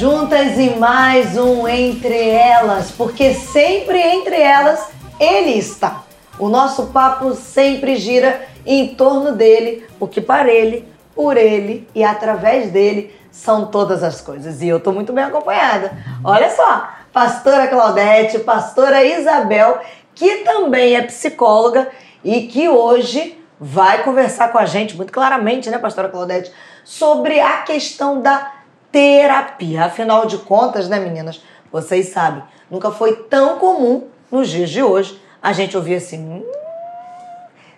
juntas 0.00 0.58
em 0.58 0.78
mais 0.78 1.36
um 1.36 1.68
Entre 1.68 2.30
Elas, 2.30 2.90
porque 2.90 3.34
sempre 3.34 4.00
entre 4.00 4.40
elas 4.40 4.88
ele 5.20 5.58
está. 5.58 6.04
O 6.38 6.48
nosso 6.48 6.86
papo 6.86 7.34
sempre 7.34 7.96
gira 7.96 8.40
em 8.64 8.94
torno 8.94 9.32
dele, 9.32 9.86
porque 9.98 10.22
para 10.22 10.50
ele, 10.50 10.88
por 11.14 11.36
ele 11.36 11.86
e 11.94 12.02
através 12.02 12.70
dele 12.70 13.14
são 13.30 13.66
todas 13.66 14.02
as 14.02 14.22
coisas. 14.22 14.62
E 14.62 14.68
eu 14.68 14.78
estou 14.78 14.94
muito 14.94 15.12
bem 15.12 15.24
acompanhada. 15.24 15.92
Olha 16.24 16.48
só, 16.48 16.88
pastora 17.12 17.68
Claudete, 17.68 18.38
pastora 18.38 19.04
Isabel, 19.04 19.80
que 20.14 20.36
também 20.36 20.96
é 20.96 21.02
psicóloga 21.02 21.90
e 22.24 22.46
que 22.46 22.70
hoje 22.70 23.38
vai 23.60 24.02
conversar 24.02 24.50
com 24.50 24.56
a 24.56 24.64
gente 24.64 24.96
muito 24.96 25.12
claramente, 25.12 25.68
né, 25.68 25.76
pastora 25.76 26.08
Claudete, 26.08 26.50
sobre 26.82 27.38
a 27.38 27.58
questão 27.58 28.22
da 28.22 28.59
terapia. 28.90 29.84
Afinal 29.84 30.26
de 30.26 30.38
contas, 30.38 30.88
né, 30.88 30.98
meninas? 30.98 31.42
Vocês 31.72 32.08
sabem, 32.08 32.42
nunca 32.70 32.90
foi 32.90 33.14
tão 33.14 33.58
comum 33.58 34.08
nos 34.30 34.48
dias 34.48 34.70
de 34.70 34.82
hoje 34.82 35.20
a 35.42 35.52
gente 35.52 35.76
ouvir 35.76 35.96
assim. 35.96 36.18
Hum, 36.18 36.44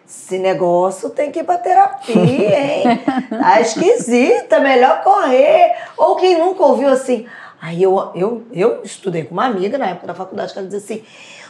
esse 0.06 0.38
negócio 0.38 1.10
tem 1.10 1.30
que 1.30 1.40
ir 1.40 1.44
pra 1.44 1.58
terapia, 1.58 2.60
hein? 2.60 2.84
Tá 3.30 3.60
esquisita, 3.60 4.60
melhor 4.60 5.02
correr. 5.02 5.74
Ou 5.96 6.16
quem 6.16 6.38
nunca 6.38 6.62
ouviu 6.62 6.88
assim. 6.88 7.26
Aí 7.60 7.82
eu, 7.82 8.10
eu, 8.14 8.44
eu 8.52 8.82
estudei 8.82 9.24
com 9.24 9.32
uma 9.32 9.46
amiga 9.46 9.78
na 9.78 9.86
época 9.86 10.06
da 10.06 10.14
faculdade 10.14 10.52
que 10.52 10.58
ela 10.58 10.68
dizia 10.68 10.96
assim: 10.96 11.04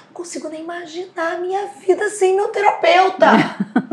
não 0.06 0.12
consigo 0.12 0.48
nem 0.48 0.60
imaginar 0.60 1.34
a 1.34 1.38
minha 1.38 1.66
vida 1.84 2.08
sem 2.10 2.36
meu 2.36 2.48
terapeuta. 2.48 3.26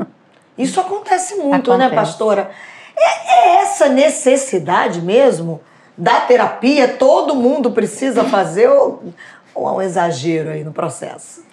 Isso 0.57 0.79
acontece 0.79 1.35
muito, 1.35 1.75
né, 1.75 1.85
acontece. 1.85 1.89
né, 1.89 1.89
pastora? 1.89 2.51
É, 2.95 3.33
é 3.33 3.55
essa 3.61 3.87
necessidade 3.87 5.01
mesmo 5.01 5.61
da 5.99 6.21
terapia? 6.21 6.87
Todo 6.87 7.35
mundo 7.35 7.71
precisa 7.71 8.23
fazer 8.23 8.69
ou, 8.69 9.03
ou 9.53 9.67
há 9.67 9.75
um 9.75 9.81
exagero 9.81 10.49
aí 10.49 10.63
no 10.63 10.71
processo? 10.71 11.43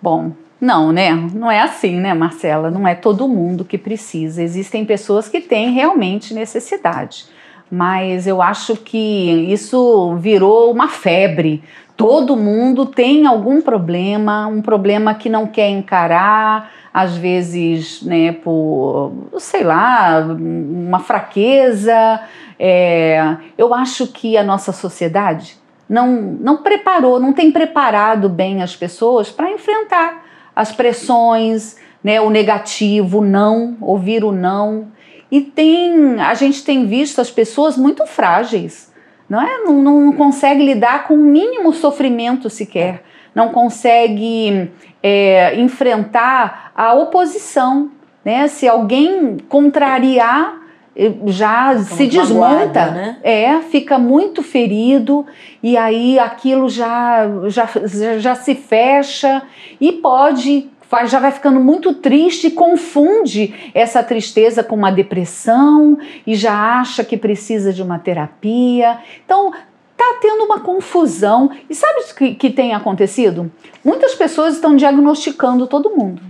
Bom, 0.00 0.32
não, 0.60 0.92
né? 0.92 1.12
Não 1.12 1.50
é 1.50 1.60
assim, 1.60 1.96
né, 1.96 2.12
Marcela? 2.12 2.70
Não 2.70 2.86
é 2.86 2.94
todo 2.94 3.26
mundo 3.26 3.64
que 3.64 3.78
precisa. 3.78 4.42
Existem 4.42 4.84
pessoas 4.84 5.28
que 5.28 5.40
têm 5.40 5.72
realmente 5.72 6.34
necessidade. 6.34 7.24
Mas 7.70 8.26
eu 8.26 8.42
acho 8.42 8.76
que 8.76 8.98
isso 9.50 10.16
virou 10.16 10.70
uma 10.70 10.88
febre. 10.88 11.62
Todo 11.96 12.36
mundo 12.36 12.84
tem 12.84 13.26
algum 13.26 13.62
problema, 13.62 14.46
um 14.46 14.60
problema 14.60 15.14
que 15.14 15.28
não 15.28 15.46
quer 15.46 15.68
encarar, 15.68 16.70
às 16.92 17.16
vezes, 17.16 18.02
né, 18.02 18.32
por, 18.32 19.12
sei 19.38 19.62
lá, 19.62 20.20
uma 20.20 20.98
fraqueza. 20.98 22.20
É, 22.58 23.36
eu 23.56 23.72
acho 23.72 24.08
que 24.08 24.36
a 24.36 24.42
nossa 24.42 24.72
sociedade 24.72 25.56
não, 25.88 26.12
não 26.12 26.58
preparou, 26.58 27.18
não 27.18 27.32
tem 27.32 27.50
preparado 27.50 28.28
bem 28.28 28.62
as 28.62 28.76
pessoas 28.76 29.30
para 29.30 29.50
enfrentar 29.50 30.24
as 30.54 30.72
pressões, 30.72 31.76
né, 32.02 32.20
o 32.20 32.28
negativo, 32.30 33.18
o 33.18 33.24
não, 33.24 33.76
ouvir 33.80 34.24
o 34.24 34.32
não. 34.32 34.88
E 35.30 35.40
tem, 35.40 36.20
a 36.20 36.34
gente 36.34 36.64
tem 36.64 36.86
visto 36.86 37.20
as 37.20 37.30
pessoas 37.30 37.76
muito 37.76 38.04
frágeis, 38.04 38.92
não 39.28 39.40
é? 39.40 39.58
Não, 39.58 39.72
não 39.74 40.12
consegue 40.12 40.64
lidar 40.64 41.06
com 41.06 41.14
o 41.14 41.24
mínimo 41.24 41.72
sofrimento 41.72 42.50
sequer, 42.50 43.04
não 43.34 43.48
consegue 43.50 44.70
é, 45.02 45.58
enfrentar 45.60 46.72
a 46.74 46.94
oposição, 46.94 47.90
né? 48.24 48.48
Se 48.48 48.68
alguém 48.68 49.38
contrariar, 49.48 50.58
eh, 50.94 51.12
já 51.26 51.72
Como 51.74 51.84
se 51.84 52.06
desmonta, 52.06 52.90
né? 52.90 53.16
é, 53.22 53.60
fica 53.62 53.98
muito 53.98 54.42
ferido 54.42 55.24
e 55.62 55.76
aí 55.76 56.18
aquilo 56.18 56.68
já, 56.68 57.26
já, 57.46 57.68
já 58.18 58.34
se 58.34 58.54
fecha 58.54 59.42
e 59.80 59.92
pode 59.92 60.68
já 61.04 61.20
vai 61.20 61.30
ficando 61.30 61.60
muito 61.60 61.94
triste 61.94 62.48
e 62.48 62.50
confunde 62.50 63.54
essa 63.72 64.02
tristeza 64.02 64.64
com 64.64 64.74
uma 64.74 64.90
depressão 64.90 65.96
e 66.26 66.34
já 66.34 66.80
acha 66.80 67.04
que 67.04 67.16
precisa 67.16 67.72
de 67.72 67.80
uma 67.80 67.98
terapia. 67.98 68.98
Então, 69.24 69.52
tá 70.00 70.18
tendo 70.18 70.44
uma 70.44 70.60
confusão. 70.60 71.50
E 71.68 71.74
sabe 71.74 72.00
o 72.00 72.14
que, 72.14 72.34
que 72.34 72.50
tem 72.50 72.74
acontecido? 72.74 73.52
Muitas 73.84 74.14
pessoas 74.14 74.54
estão 74.54 74.74
diagnosticando 74.74 75.66
todo 75.66 75.90
mundo. 75.90 76.22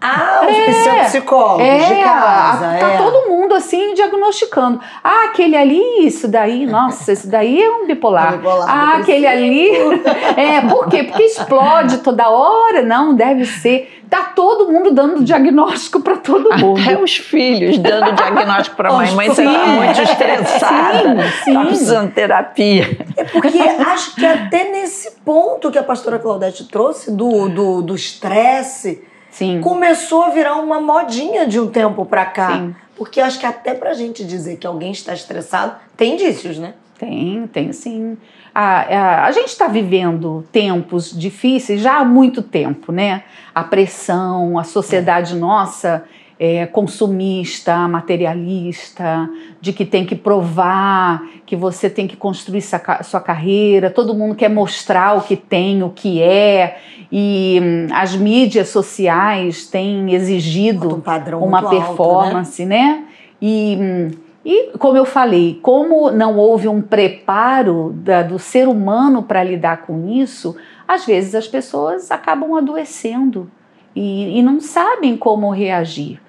Ah, 0.00 0.40
os 0.48 0.86
é, 0.86 1.04
psicólogos 1.04 1.66
é, 1.66 1.78
de 1.78 2.02
casa. 2.02 2.78
Tá 2.78 2.92
é. 2.92 2.96
todo 2.96 3.28
mundo 3.28 3.54
assim 3.54 3.92
diagnosticando. 3.92 4.80
Ah, 5.02 5.26
aquele 5.26 5.54
ali, 5.56 6.06
isso 6.06 6.26
daí, 6.26 6.64
nossa, 6.64 7.12
esse 7.12 7.28
daí 7.28 7.62
é 7.62 7.70
um 7.70 7.86
bipolar. 7.86 8.38
bipolar 8.38 8.66
ah, 8.66 8.96
aquele 8.98 9.26
ali. 9.26 9.70
é, 10.36 10.62
por 10.62 10.88
quê? 10.88 11.02
Porque 11.02 11.22
explode 11.24 11.98
toda 11.98 12.30
hora. 12.30 12.82
Não, 12.82 13.14
deve 13.14 13.44
ser. 13.44 14.00
Tá 14.08 14.32
todo 14.34 14.72
mundo 14.72 14.90
dando 14.90 15.22
diagnóstico 15.22 16.00
para 16.00 16.16
todo 16.16 16.56
mundo. 16.56 16.80
Até 16.80 16.98
os 16.98 17.16
filhos 17.16 17.76
dando 17.76 18.12
diagnóstico 18.12 18.76
para 18.76 18.88
a 18.88 18.92
mãe. 18.92 19.10
Mãe, 19.12 19.28
você 19.28 19.44
tá 19.44 19.66
muito 19.66 20.00
estressada. 20.00 21.22
Sim, 21.22 21.44
sim. 21.44 21.54
Tá 21.54 21.60
precisando 21.64 22.08
de 22.08 22.14
terapia. 22.14 22.98
É 23.16 23.24
porque 23.24 23.58
acho 23.58 24.14
que 24.14 24.24
até 24.24 24.70
nesse 24.70 25.10
ponto 25.24 25.70
que 25.70 25.78
a 25.78 25.82
pastora 25.82 26.18
Claudete 26.18 26.64
trouxe 26.64 27.10
do 27.10 27.94
estresse. 27.94 28.94
Do 28.94 29.13
Sim. 29.34 29.60
começou 29.60 30.22
a 30.22 30.30
virar 30.30 30.54
uma 30.56 30.80
modinha 30.80 31.44
de 31.44 31.58
um 31.58 31.68
tempo 31.68 32.06
para 32.06 32.24
cá. 32.24 32.52
Sim. 32.52 32.74
Porque 32.96 33.20
acho 33.20 33.40
que 33.40 33.44
até 33.44 33.74
pra 33.74 33.92
gente 33.92 34.24
dizer 34.24 34.58
que 34.58 34.66
alguém 34.66 34.92
está 34.92 35.12
estressado, 35.12 35.74
tem 35.96 36.14
indícios, 36.14 36.56
né? 36.56 36.74
Tem, 36.96 37.44
tem 37.48 37.72
sim. 37.72 38.16
A, 38.54 38.82
a, 38.82 39.26
a 39.26 39.32
gente 39.32 39.48
está 39.48 39.66
vivendo 39.66 40.46
tempos 40.52 41.10
difíceis 41.10 41.80
já 41.80 41.98
há 41.98 42.04
muito 42.04 42.40
tempo, 42.40 42.92
né? 42.92 43.24
A 43.52 43.64
pressão, 43.64 44.56
a 44.56 44.62
sociedade 44.62 45.34
é. 45.34 45.36
nossa 45.36 46.04
é, 46.44 46.66
consumista, 46.66 47.88
materialista, 47.88 49.30
de 49.62 49.72
que 49.72 49.86
tem 49.86 50.04
que 50.04 50.14
provar, 50.14 51.22
que 51.46 51.56
você 51.56 51.88
tem 51.88 52.06
que 52.06 52.16
construir 52.16 52.60
sua, 52.60 53.02
sua 53.02 53.20
carreira, 53.20 53.88
todo 53.88 54.14
mundo 54.14 54.34
quer 54.34 54.50
mostrar 54.50 55.16
o 55.16 55.22
que 55.22 55.36
tem, 55.36 55.82
o 55.82 55.88
que 55.88 56.20
é, 56.20 56.76
e 57.10 57.58
hum, 57.62 57.86
as 57.94 58.14
mídias 58.14 58.68
sociais 58.68 59.66
têm 59.66 60.12
exigido 60.12 61.02
um 61.38 61.46
uma 61.46 61.70
performance, 61.70 62.62
alto, 62.62 62.68
né? 62.68 62.76
né? 62.76 63.04
E, 63.40 63.78
hum, 63.80 64.10
e, 64.44 64.76
como 64.76 64.98
eu 64.98 65.06
falei, 65.06 65.58
como 65.62 66.10
não 66.10 66.36
houve 66.36 66.68
um 66.68 66.82
preparo 66.82 67.94
da, 67.96 68.22
do 68.22 68.38
ser 68.38 68.68
humano 68.68 69.22
para 69.22 69.42
lidar 69.42 69.78
com 69.86 70.10
isso, 70.10 70.54
às 70.86 71.06
vezes 71.06 71.34
as 71.34 71.48
pessoas 71.48 72.10
acabam 72.10 72.54
adoecendo 72.54 73.50
e, 73.96 74.38
e 74.38 74.42
não 74.42 74.60
sabem 74.60 75.16
como 75.16 75.48
reagir 75.50 76.20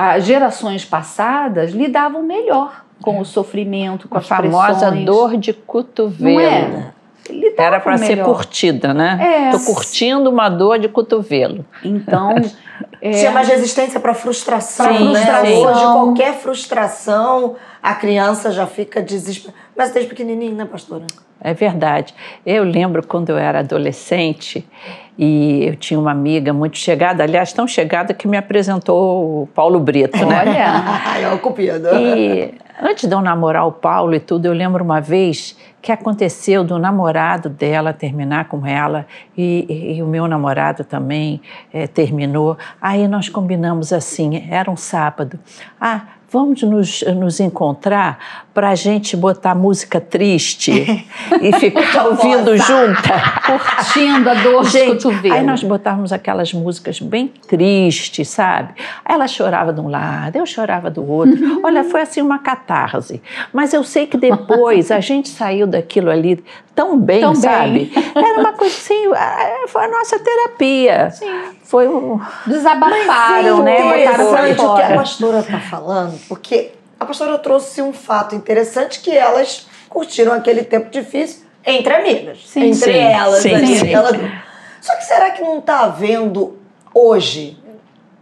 as 0.00 0.26
gerações 0.26 0.84
passadas 0.84 1.72
lidavam 1.72 2.22
melhor 2.22 2.84
com 3.02 3.18
o 3.18 3.24
sofrimento, 3.24 4.08
com 4.08 4.16
a 4.16 4.20
as 4.20 4.28
famosa 4.28 4.90
pressões. 4.90 5.04
dor 5.04 5.36
de 5.36 5.52
cotovelo. 5.52 6.34
Não 6.34 6.40
era? 6.40 6.94
Era 7.56 7.80
para 7.80 7.98
ser 7.98 8.22
curtida, 8.22 8.94
né? 8.94 9.48
É. 9.48 9.50
Tô 9.50 9.58
curtindo 9.58 10.30
uma 10.30 10.48
dor 10.48 10.78
de 10.78 10.88
cotovelo. 10.88 11.64
Então, 11.82 12.32
é... 13.02 13.12
chama 13.12 13.42
de 13.42 13.50
resistência 13.50 13.98
para 13.98 14.14
frustração, 14.14 14.96
Sim, 14.96 15.12
né? 15.12 15.20
frustração. 15.20 15.62
Hoje 15.62 15.80
qualquer 15.80 16.34
frustração, 16.34 17.56
a 17.82 17.92
criança 17.92 18.52
já 18.52 18.68
fica 18.68 19.02
desesperada. 19.02 19.58
Mas 19.76 19.90
desde 19.90 20.08
pequenininho, 20.08 20.54
né, 20.54 20.64
pastora? 20.64 21.06
É 21.40 21.52
verdade. 21.52 22.14
Eu 22.46 22.62
lembro 22.62 23.04
quando 23.04 23.30
eu 23.30 23.36
era 23.36 23.60
adolescente, 23.60 24.64
e 25.18 25.66
eu 25.66 25.74
tinha 25.74 25.98
uma 25.98 26.12
amiga 26.12 26.52
muito 26.52 26.78
chegada, 26.78 27.24
aliás, 27.24 27.52
tão 27.52 27.66
chegada 27.66 28.14
que 28.14 28.28
me 28.28 28.36
apresentou 28.36 29.42
o 29.42 29.46
Paulo 29.48 29.80
Brito, 29.80 30.24
né? 30.24 30.40
Olha, 30.40 31.18
é 31.28 31.34
o 31.34 31.38
cupido. 31.40 31.88
E 31.94 32.54
antes 32.80 33.08
de 33.08 33.14
eu 33.14 33.20
namorar 33.20 33.66
o 33.66 33.72
Paulo 33.72 34.14
e 34.14 34.20
tudo, 34.20 34.46
eu 34.46 34.52
lembro 34.52 34.84
uma 34.84 35.00
vez 35.00 35.56
que 35.82 35.90
aconteceu 35.90 36.62
do 36.62 36.78
namorado 36.78 37.48
dela 37.48 37.92
terminar 37.92 38.46
com 38.46 38.64
ela 38.64 39.06
e, 39.36 39.66
e, 39.68 39.96
e 39.96 40.02
o 40.02 40.06
meu 40.06 40.28
namorado 40.28 40.84
também 40.84 41.40
é, 41.72 41.88
terminou. 41.88 42.56
Aí 42.80 43.08
nós 43.08 43.28
combinamos 43.28 43.92
assim, 43.92 44.46
era 44.48 44.70
um 44.70 44.76
sábado. 44.76 45.38
Ah, 45.80 46.02
vamos 46.30 46.62
nos, 46.62 47.02
nos 47.02 47.40
encontrar 47.40 48.46
para 48.52 48.70
a 48.70 48.74
gente 48.74 49.16
botar 49.16 49.54
música 49.54 50.00
triste 50.00 50.72
e 51.40 51.52
ficar 51.54 52.06
ouvindo 52.06 52.56
junta. 52.56 53.40
Curtindo 53.46 54.28
a 54.28 54.34
dor 54.34 54.64
gente, 54.64 54.96
de 54.98 55.04
cotovelo. 55.04 55.34
Aí 55.34 55.42
nós 55.44 55.62
botávamos 55.62 56.12
aquelas 56.12 56.52
músicas 56.52 57.00
bem 57.00 57.28
tristes, 57.28 58.28
sabe? 58.28 58.74
Ela 59.04 59.26
chorava 59.28 59.72
de 59.72 59.80
um 59.80 59.88
lado, 59.88 60.36
eu 60.36 60.44
chorava 60.44 60.90
do 60.90 61.08
outro. 61.08 61.60
Olha, 61.64 61.84
foi 61.84 62.02
assim 62.02 62.20
uma 62.20 62.40
catarse. 62.40 63.22
Mas 63.52 63.72
eu 63.72 63.84
sei 63.84 64.06
que 64.06 64.16
depois 64.16 64.90
a 64.90 65.00
gente 65.00 65.28
saiu 65.28 65.66
daquilo 65.66 66.10
ali 66.10 66.42
tão 66.74 66.98
bem, 66.98 67.20
tão 67.20 67.34
sabe? 67.34 67.90
Bem. 67.92 68.04
Era 68.14 68.40
uma 68.40 68.52
coisa 68.52 68.74
assim, 68.74 69.04
foi 69.68 69.84
a 69.84 69.88
nossa 69.88 70.18
terapia. 70.18 71.10
Sim. 71.10 71.57
Foi 71.68 71.86
um... 71.86 72.18
Desabafaram, 72.46 73.62
né? 73.62 74.02
Interessante 74.02 74.58
o 74.58 74.74
que 74.74 74.82
a 74.82 74.94
pastora 74.94 75.40
está 75.40 75.60
falando, 75.60 76.18
porque 76.26 76.72
a 76.98 77.04
pastora 77.04 77.36
trouxe 77.36 77.82
um 77.82 77.92
fato 77.92 78.34
interessante 78.34 79.00
que 79.00 79.14
elas 79.14 79.68
curtiram 79.86 80.32
aquele 80.32 80.64
tempo 80.64 80.88
difícil 80.88 81.44
entre 81.66 81.92
amigas. 81.94 82.38
Sim, 82.46 82.70
entre 82.70 82.92
sim, 82.94 82.98
elas. 82.98 83.42
sim, 83.42 83.54
ali, 83.54 83.66
sim. 83.76 83.94
aquela- 83.94 84.12
Só 84.80 84.96
que 84.96 85.04
será 85.04 85.30
que 85.32 85.42
não 85.42 85.58
está 85.58 85.80
havendo 85.80 86.58
hoje 86.94 87.62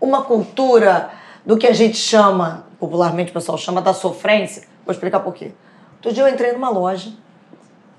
uma 0.00 0.22
cultura 0.22 1.10
do 1.44 1.56
que 1.56 1.68
a 1.68 1.72
gente 1.72 1.96
chama, 1.96 2.66
popularmente 2.80 3.30
o 3.30 3.34
pessoal 3.34 3.56
chama 3.56 3.80
da 3.80 3.94
sofrência? 3.94 4.64
Vou 4.84 4.92
explicar 4.92 5.20
por 5.20 5.32
quê. 5.32 5.52
Outro 5.98 6.12
dia 6.12 6.24
eu 6.24 6.28
entrei 6.28 6.50
numa 6.50 6.68
loja, 6.68 7.12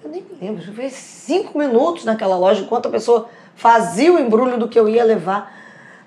eu 0.03 0.09
nem 0.09 0.21
me 0.21 0.37
lembro, 0.41 0.61
eu 0.61 0.73
fiquei 0.73 0.89
cinco 0.89 1.57
minutos 1.57 2.03
naquela 2.03 2.35
loja 2.35 2.63
enquanto 2.63 2.87
a 2.87 2.91
pessoa 2.91 3.29
fazia 3.57 4.13
o 4.13 4.19
embrulho 4.19 4.57
do 4.57 4.69
que 4.69 4.79
eu 4.79 4.87
ia 4.87 5.03
levar. 5.03 5.53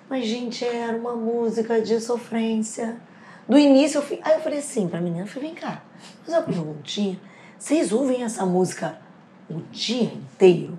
Mas, 0.08 0.24
gente, 0.24 0.64
era 0.64 0.96
uma 0.96 1.14
música 1.14 1.80
de 1.80 2.00
sofrência. 2.00 2.96
Do 3.48 3.58
início, 3.58 3.98
eu 3.98 4.02
fui... 4.02 4.18
aí 4.22 4.34
eu 4.34 4.40
falei 4.40 4.60
assim 4.60 4.88
pra 4.88 5.00
menina, 5.00 5.24
eu 5.24 5.26
falei, 5.26 5.50
vem 5.50 5.58
cá, 5.58 5.82
mas 6.24 6.34
uma 6.36 6.42
perguntinha, 6.42 7.18
vocês 7.58 7.92
ouvem 7.92 8.22
essa 8.22 8.46
música 8.46 8.96
o 9.50 9.60
dia 9.72 10.04
inteiro? 10.04 10.78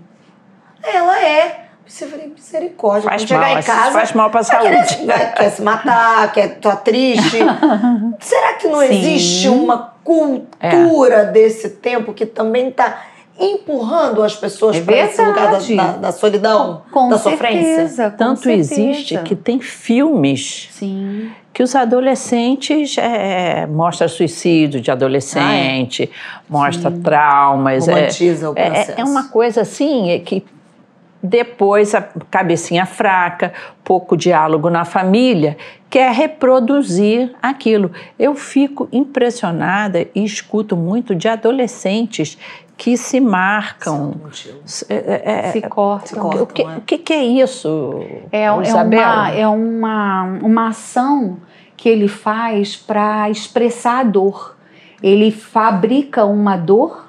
Ela 0.82 1.22
é. 1.22 1.68
Você 1.86 2.08
falei, 2.08 2.28
misericórdia. 2.28 3.10
Faz 3.10 3.22
quando 3.24 3.28
chegar 3.28 3.50
mal, 3.50 3.60
em 3.60 3.64
casa. 3.64 3.92
faz 3.92 4.14
mal 4.14 4.30
pra 4.30 4.44
saúde. 4.44 5.06
vai- 5.06 5.34
quer 5.36 5.50
se 5.50 5.62
matar, 5.62 6.32
quer 6.32 6.60
tá 6.60 6.76
triste. 6.78 7.40
Será 8.22 8.54
que 8.54 8.68
não 8.68 8.80
Sim. 8.80 8.86
existe 8.86 9.50
uma 9.50 9.94
cultura 10.04 11.26
desse 11.26 11.70
tempo 11.72 12.14
que 12.14 12.26
também 12.26 12.70
está 12.70 13.02
empurrando 13.42 14.22
as 14.24 14.36
pessoas 14.36 14.78
É 14.78 14.82
para 14.82 14.98
esse 14.98 15.22
lugar 15.22 15.52
da, 15.52 15.60
da- 15.60 15.98
da 15.98 16.12
solidão, 16.12 16.84
Com 16.92 17.10
da 17.10 17.18
sofrência? 17.18 17.76
certeza, 17.76 18.12
com 18.12 18.18
Tanto 18.18 18.42
certeza. 18.42 18.74
existe 18.74 19.18
que 19.20 19.36
tem 19.36 19.60
filmes 19.60 20.70
Sim. 20.72 21.32
que 21.54 21.64
os 21.64 21.76
adolescentes 21.76 22.98
é, 22.98 23.66
mostra 23.68 24.08
suicídio 24.08 24.80
de 24.80 24.92
adolescente, 24.92 26.10
mostra 26.50 26.92
traumas. 26.92 27.88
é- 27.88 27.94
Romantiza 27.94 28.50
o 28.50 28.54
é, 28.56 28.66
processo. 28.70 29.02
é 29.02 29.04
uma 29.04 29.28
coisa 29.30 29.62
assim 29.62 30.12
é 30.12 30.20
que 30.20 30.44
depois 31.24 31.94
a 31.94 32.02
cabecinha 32.32 32.84
fraca, 32.86 33.54
pouco 33.84 34.18
diálogo 34.18 34.72
na 34.72 34.84
família, 34.86 35.56
quer 35.88 36.12
reproduzir 36.14 37.32
aquilo. 37.40 37.92
Eu 38.18 38.34
fico 38.34 38.90
impressionada 38.92 40.08
e 40.16 40.24
escuto 40.24 40.76
muito 40.76 41.14
de 41.14 41.28
adolescentes 41.28 42.40
que 42.82 42.98
se 42.98 43.20
marcam. 43.20 44.16
É, 44.90 44.96
é, 44.96 45.22
é, 45.26 45.52
Se 45.52 45.62
cortam. 45.62 46.20
cortam. 46.20 46.42
o, 46.42 46.48
que, 46.48 46.64
é. 46.64 46.78
o 46.78 46.82
que 46.82 46.98
que 46.98 47.14
é 47.14 47.24
isso, 47.24 48.04
É, 48.32 48.46
é, 48.46 48.62
Isabel? 48.64 49.00
uma, 49.00 49.30
é 49.30 49.48
uma, 49.48 50.24
uma 50.42 50.68
ação 50.70 51.38
que 51.78 51.88
ele 51.88 52.08
faz 52.08 52.76
para 52.76 53.30
expressar 53.30 54.00
a 54.00 54.04
dor. 54.04 54.58
Ele 55.04 55.30
fabrica 55.30 56.26
uma 56.26 56.58
dor 56.58 57.06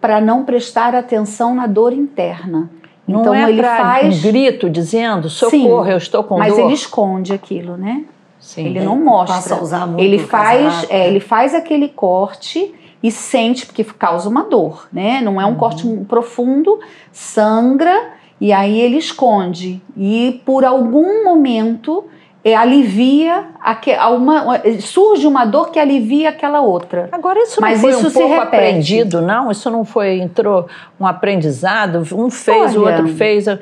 para 0.00 0.20
não 0.20 0.44
prestar 0.44 0.94
atenção 0.94 1.52
na 1.52 1.66
dor 1.66 1.92
interna. 1.92 2.70
Não 3.04 3.22
então 3.22 3.34
é 3.34 3.50
ele 3.50 3.60
faz, 3.60 4.18
um 4.18 4.22
grito 4.22 4.70
dizendo 4.70 5.28
socorro, 5.28 5.84
Sim, 5.84 5.90
eu 5.90 5.98
estou 5.98 6.22
com 6.22 6.38
mas 6.38 6.54
dor. 6.54 6.66
ele 6.66 6.74
esconde 6.74 7.32
aquilo, 7.32 7.76
né? 7.76 8.04
Sim. 8.38 8.66
Ele 8.66 8.80
não 8.84 8.96
mostra. 8.96 9.34
passa 9.34 9.56
a 9.56 9.60
usar 9.60 9.84
muito 9.84 10.00
ele 10.00 10.20
faz, 10.20 10.84
é, 10.88 10.98
né? 10.98 11.08
ele 11.08 11.18
faz 11.18 11.56
aquele 11.56 11.88
corte 11.88 12.72
e 13.02 13.10
sente 13.10 13.64
porque 13.66 13.84
causa 13.84 14.28
uma 14.28 14.44
dor, 14.44 14.88
né? 14.92 15.20
Não 15.20 15.40
é 15.40 15.44
Uhum. 15.44 15.52
um 15.52 15.54
corte 15.54 15.86
profundo, 16.08 16.78
sangra 17.12 18.10
e 18.40 18.52
aí 18.52 18.80
ele 18.80 18.96
esconde 18.96 19.82
e 19.96 20.40
por 20.46 20.64
algum 20.64 21.24
momento 21.24 22.04
é, 22.44 22.54
alivia 22.54 23.46
aque- 23.60 23.92
a 23.92 24.08
uma, 24.10 24.60
surge 24.80 25.26
uma 25.26 25.44
dor 25.44 25.70
que 25.70 25.78
alivia 25.78 26.28
aquela 26.30 26.60
outra. 26.60 27.08
Agora 27.10 27.38
isso 27.42 27.60
Mas 27.60 27.74
não 27.74 27.80
foi 27.82 27.90
isso 27.90 28.06
um 28.06 28.10
se 28.10 28.14
pouco 28.18 28.28
repete. 28.34 28.46
aprendido, 28.56 29.20
não? 29.20 29.50
Isso 29.50 29.68
não 29.70 29.84
foi 29.84 30.20
entrou 30.20 30.66
um 31.00 31.06
aprendizado, 31.06 31.98
um 32.14 32.30
fez, 32.30 32.74
o 32.76 32.82
Olha, 32.84 32.96
outro 32.96 33.14
fez. 33.14 33.46
É, 33.48 33.58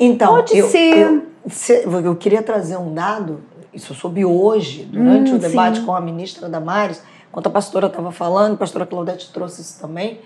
então, 0.00 0.34
Pode 0.36 0.56
eu, 0.56 0.66
ser. 0.66 0.96
Eu, 0.98 1.22
se- 1.48 1.84
eu 1.84 2.16
queria 2.16 2.42
trazer 2.42 2.76
um 2.78 2.92
dado, 2.92 3.40
isso 3.72 3.92
eu 3.92 3.96
soube 3.96 4.24
hoje, 4.24 4.88
durante 4.90 5.32
Hum, 5.32 5.36
o 5.36 5.38
debate 5.38 5.78
sim. 5.78 5.84
com 5.84 5.94
a 5.94 6.00
ministra 6.00 6.48
Damares, 6.48 7.02
enquanto 7.28 7.46
a 7.46 7.50
pastora 7.50 7.86
estava 7.86 8.10
falando, 8.12 8.54
a 8.54 8.56
pastora 8.56 8.86
Claudete 8.86 9.32
trouxe 9.32 9.60
isso 9.60 9.80
também. 9.80 10.20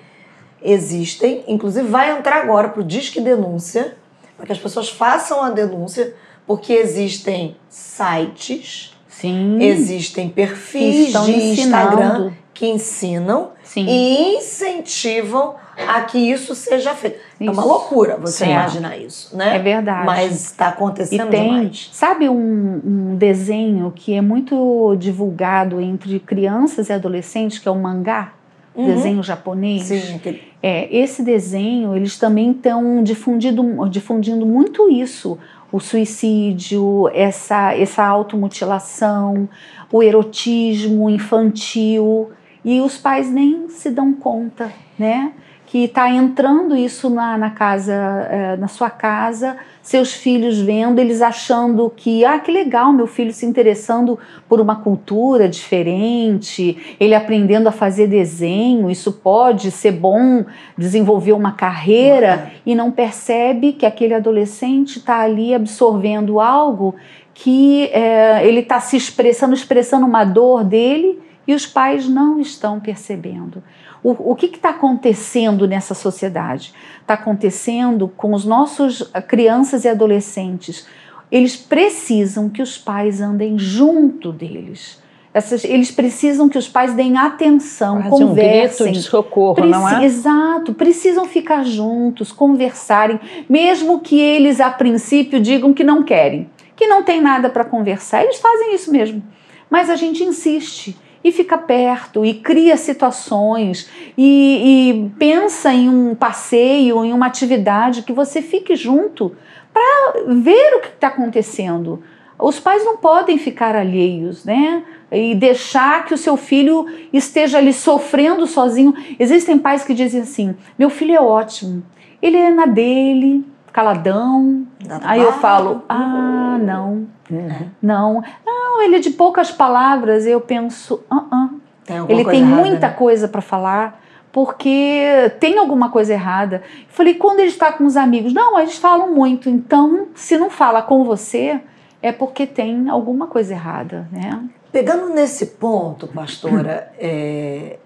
Existem, 0.62 1.44
inclusive 1.48 1.88
vai 1.88 2.16
entrar 2.16 2.42
agora 2.42 2.68
para 2.68 2.80
o 2.80 2.84
Disque 2.84 3.20
Denúncia, 3.20 3.96
para 4.36 4.46
que 4.46 4.52
as 4.52 4.58
pessoas 4.58 4.88
façam 4.88 5.42
a 5.42 5.50
denúncia, 5.50 6.14
porque 6.46 6.72
existem 6.72 7.56
sites, 7.68 8.94
Sim. 9.08 9.62
existem 9.62 10.28
perfis 10.28 11.12
de 11.12 11.32
Instagram 11.32 12.06
ensinando. 12.06 12.36
que 12.52 12.66
ensinam 12.66 13.50
Sim. 13.62 13.86
e 13.86 14.36
incentivam 14.36 15.56
a 15.88 16.00
que 16.02 16.18
isso 16.18 16.54
seja 16.54 16.94
feito. 16.94 17.18
É 17.40 17.44
uma 17.44 17.52
Isso. 17.52 17.66
loucura 17.68 18.16
você 18.16 18.44
Sim. 18.44 18.52
imaginar 18.52 18.96
isso, 18.98 19.36
né? 19.36 19.56
É 19.56 19.58
verdade. 19.58 20.06
Mas 20.06 20.32
está 20.46 20.66
E 20.66 20.68
acontecendo 20.68 21.28
tem, 21.30 21.44
demais. 21.48 21.88
sabe 21.92 22.28
um, 22.28 22.80
um 22.84 23.16
desenho 23.16 23.92
que 23.94 24.14
é 24.14 24.20
muito 24.20 24.96
divulgado 24.98 25.80
entre 25.80 26.18
crianças 26.20 26.88
e 26.88 26.92
adolescentes, 26.92 27.58
que 27.58 27.68
é 27.68 27.70
o 27.70 27.76
mangá? 27.76 28.32
Uhum. 28.74 28.86
Desenho 28.86 29.22
japonês. 29.22 29.82
Sim, 29.84 30.16
aquele- 30.16 30.42
É, 30.62 30.94
esse 30.96 31.22
desenho, 31.22 31.96
eles 31.96 32.18
também 32.18 32.50
estão 32.52 33.02
difundindo, 33.02 33.88
difundindo 33.88 34.44
muito 34.46 34.88
isso. 34.90 35.38
O 35.72 35.80
suicídio, 35.80 37.08
essa, 37.14 37.74
essa 37.74 38.04
automutilação, 38.04 39.48
o 39.92 40.02
erotismo 40.02 41.08
infantil. 41.10 42.30
E 42.64 42.80
os 42.80 42.96
pais 42.98 43.30
nem 43.30 43.68
se 43.70 43.90
dão 43.90 44.12
conta, 44.12 44.70
né? 44.98 45.32
Que 45.70 45.84
está 45.84 46.10
entrando 46.10 46.76
isso 46.76 47.08
na, 47.08 47.38
na 47.38 47.50
casa, 47.50 47.94
eh, 48.28 48.56
na 48.56 48.66
sua 48.66 48.90
casa, 48.90 49.56
seus 49.80 50.12
filhos 50.12 50.58
vendo, 50.58 50.98
eles 50.98 51.22
achando 51.22 51.88
que, 51.96 52.24
ah, 52.24 52.40
que 52.40 52.50
legal, 52.50 52.92
meu 52.92 53.06
filho 53.06 53.32
se 53.32 53.46
interessando 53.46 54.18
por 54.48 54.60
uma 54.60 54.74
cultura 54.74 55.48
diferente, 55.48 56.96
ele 56.98 57.14
aprendendo 57.14 57.68
a 57.68 57.72
fazer 57.72 58.08
desenho, 58.08 58.90
isso 58.90 59.12
pode 59.12 59.70
ser 59.70 59.92
bom, 59.92 60.44
desenvolver 60.76 61.34
uma 61.34 61.52
carreira, 61.52 62.50
e 62.66 62.74
não 62.74 62.90
percebe 62.90 63.72
que 63.72 63.86
aquele 63.86 64.14
adolescente 64.14 64.98
está 64.98 65.20
ali 65.20 65.54
absorvendo 65.54 66.40
algo 66.40 66.96
que 67.32 67.84
eh, 67.92 68.40
ele 68.44 68.60
está 68.60 68.80
se 68.80 68.96
expressando, 68.96 69.54
expressando 69.54 70.04
uma 70.04 70.24
dor 70.24 70.64
dele 70.64 71.20
e 71.46 71.54
os 71.54 71.64
pais 71.64 72.08
não 72.08 72.38
estão 72.38 72.78
percebendo. 72.78 73.62
O, 74.02 74.32
o 74.32 74.34
que 74.34 74.46
está 74.46 74.70
acontecendo 74.70 75.66
nessa 75.68 75.94
sociedade? 75.94 76.72
Está 77.00 77.14
acontecendo 77.14 78.08
com 78.16 78.32
os 78.32 78.44
nossos 78.44 79.10
ah, 79.12 79.20
crianças 79.20 79.84
e 79.84 79.88
adolescentes. 79.88 80.86
Eles 81.30 81.56
precisam 81.56 82.48
que 82.48 82.62
os 82.62 82.76
pais 82.78 83.20
andem 83.20 83.58
junto 83.58 84.32
deles. 84.32 85.00
Essas, 85.32 85.62
eles 85.64 85.92
precisam 85.92 86.48
que 86.48 86.58
os 86.58 86.68
pais 86.68 86.92
deem 86.94 87.16
atenção, 87.16 88.02
Quase 88.02 88.24
um 88.24 88.34
grito 88.34 88.46
conversem. 88.48 88.92
de 88.92 89.02
socorro, 89.02 89.54
Preci- 89.54 89.70
não 89.70 89.88
é? 89.88 90.04
Exato, 90.04 90.74
precisam 90.74 91.24
ficar 91.26 91.64
juntos, 91.64 92.32
conversarem, 92.32 93.20
mesmo 93.48 94.00
que 94.00 94.18
eles 94.20 94.60
a 94.60 94.70
princípio 94.70 95.38
digam 95.38 95.72
que 95.72 95.84
não 95.84 96.02
querem, 96.02 96.50
que 96.74 96.88
não 96.88 97.04
tem 97.04 97.20
nada 97.20 97.48
para 97.48 97.64
conversar. 97.64 98.24
Eles 98.24 98.40
fazem 98.40 98.74
isso 98.74 98.90
mesmo. 98.90 99.22
Mas 99.70 99.88
a 99.88 99.94
gente 99.94 100.24
insiste 100.24 100.98
e 101.22 101.30
fica 101.30 101.58
perto 101.58 102.24
e 102.24 102.34
cria 102.34 102.76
situações 102.76 103.90
e, 104.16 104.90
e 104.90 105.10
pensa 105.18 105.72
em 105.72 105.88
um 105.88 106.14
passeio, 106.14 107.04
em 107.04 107.12
uma 107.12 107.26
atividade 107.26 108.02
que 108.02 108.12
você 108.12 108.40
fique 108.40 108.74
junto 108.74 109.36
para 109.72 110.24
ver 110.28 110.76
o 110.76 110.80
que 110.80 110.88
está 110.88 111.08
acontecendo. 111.08 112.02
Os 112.38 112.58
pais 112.58 112.84
não 112.84 112.96
podem 112.96 113.36
ficar 113.36 113.76
alheios, 113.76 114.44
né? 114.44 114.82
E 115.12 115.34
deixar 115.34 116.06
que 116.06 116.14
o 116.14 116.18
seu 116.18 116.36
filho 116.36 116.86
esteja 117.12 117.58
ali 117.58 117.72
sofrendo 117.72 118.46
sozinho. 118.46 118.94
Existem 119.18 119.58
pais 119.58 119.84
que 119.84 119.92
dizem 119.92 120.22
assim: 120.22 120.54
meu 120.78 120.88
filho 120.88 121.14
é 121.14 121.20
ótimo, 121.20 121.82
ele 122.22 122.38
é 122.38 122.50
na 122.50 122.64
dele, 122.64 123.44
caladão. 123.72 124.66
Dá 124.84 125.00
Aí 125.02 125.20
eu 125.20 125.32
falo: 125.34 125.82
ah, 125.88 126.58
não, 126.60 127.06
Uhum. 127.30 127.70
não, 127.80 128.24
não, 128.44 128.82
ele 128.82 128.96
é 128.96 128.98
de 128.98 129.10
poucas 129.10 129.50
palavras. 129.50 130.26
Eu 130.26 130.40
penso: 130.40 131.02
ah, 131.10 131.24
ah. 131.30 131.48
Tem 131.84 131.98
alguma 131.98 132.20
Ele 132.20 132.30
tem 132.30 132.40
errada, 132.42 132.56
muita 132.56 132.88
né? 132.88 132.94
coisa 132.94 133.26
para 133.28 133.40
falar, 133.40 134.00
porque 134.30 135.32
tem 135.40 135.58
alguma 135.58 135.88
coisa 135.90 136.12
errada. 136.12 136.62
Eu 136.64 136.86
falei, 136.88 137.14
quando 137.14 137.40
ele 137.40 137.48
está 137.48 137.72
com 137.72 137.84
os 137.84 137.96
amigos, 137.96 138.32
não, 138.32 138.58
eles 138.58 138.76
falam 138.76 139.12
muito, 139.12 139.48
então 139.48 140.08
se 140.14 140.36
não 140.38 140.50
fala 140.50 140.82
com 140.82 141.02
você, 141.04 141.60
é 142.02 142.12
porque 142.12 142.46
tem 142.46 142.88
alguma 142.88 143.26
coisa 143.26 143.54
errada, 143.54 144.06
né? 144.12 144.40
Pegando 144.70 145.08
nesse 145.08 145.46
ponto, 145.46 146.06
pastora, 146.06 146.92
é, 146.98 147.78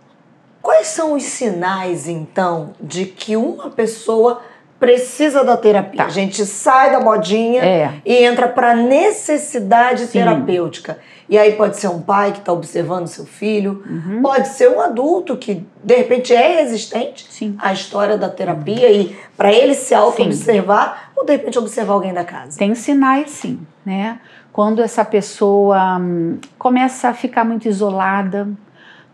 quais 0.60 0.88
são 0.88 1.14
os 1.14 1.22
sinais, 1.22 2.06
então, 2.08 2.72
de 2.80 3.06
que 3.06 3.36
uma 3.36 3.70
pessoa 3.70 4.42
precisa 4.84 5.42
da 5.42 5.56
terapia. 5.56 5.96
Tá. 5.96 6.04
A 6.06 6.08
gente 6.10 6.44
sai 6.44 6.92
da 6.92 7.00
modinha 7.00 7.62
É. 7.64 7.90
e 8.04 8.14
entra 8.24 8.46
para 8.48 8.74
necessidade 8.74 10.02
Sim. 10.06 10.18
terapêutica. 10.18 10.98
E 11.26 11.38
aí 11.38 11.52
pode 11.52 11.78
ser 11.78 11.88
um 11.88 12.02
pai 12.02 12.32
que 12.32 12.38
está 12.40 12.52
observando 12.52 13.06
seu 13.06 13.24
filho, 13.24 13.82
Uhum. 13.88 14.20
pode 14.20 14.48
ser 14.48 14.68
um 14.68 14.78
adulto 14.80 15.36
que 15.38 15.66
de 15.82 15.96
repente 15.96 16.34
é 16.34 16.56
resistente 16.60 17.26
Sim. 17.30 17.56
à 17.58 17.72
história 17.72 18.18
da 18.18 18.28
terapia 18.28 18.90
e 18.92 19.16
para 19.34 19.50
ele 19.50 19.74
se 19.74 19.94
auto-observar 19.94 21.12
ou 21.16 21.24
de 21.24 21.32
repente 21.32 21.58
observar 21.58 21.94
alguém 21.94 22.12
da 22.12 22.24
casa. 22.24 22.58
Tem 22.58 22.74
sinais, 22.74 23.30
sim, 23.30 23.58
né? 23.86 24.18
Quando 24.52 24.82
essa 24.82 25.04
pessoa 25.04 25.96
hum, 25.98 26.38
começa 26.58 27.08
a 27.08 27.14
ficar 27.14 27.42
muito 27.44 27.66
isolada, 27.66 28.46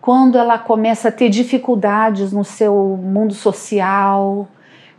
quando 0.01 0.37
ela 0.37 0.59
começa 0.59 1.09
a 1.09 1.13
ter 1.13 1.29
dificuldades 1.29 2.33
no 2.33 2.45
seu 2.45 2.75
mundo 3.01 3.35
social, 3.35 4.49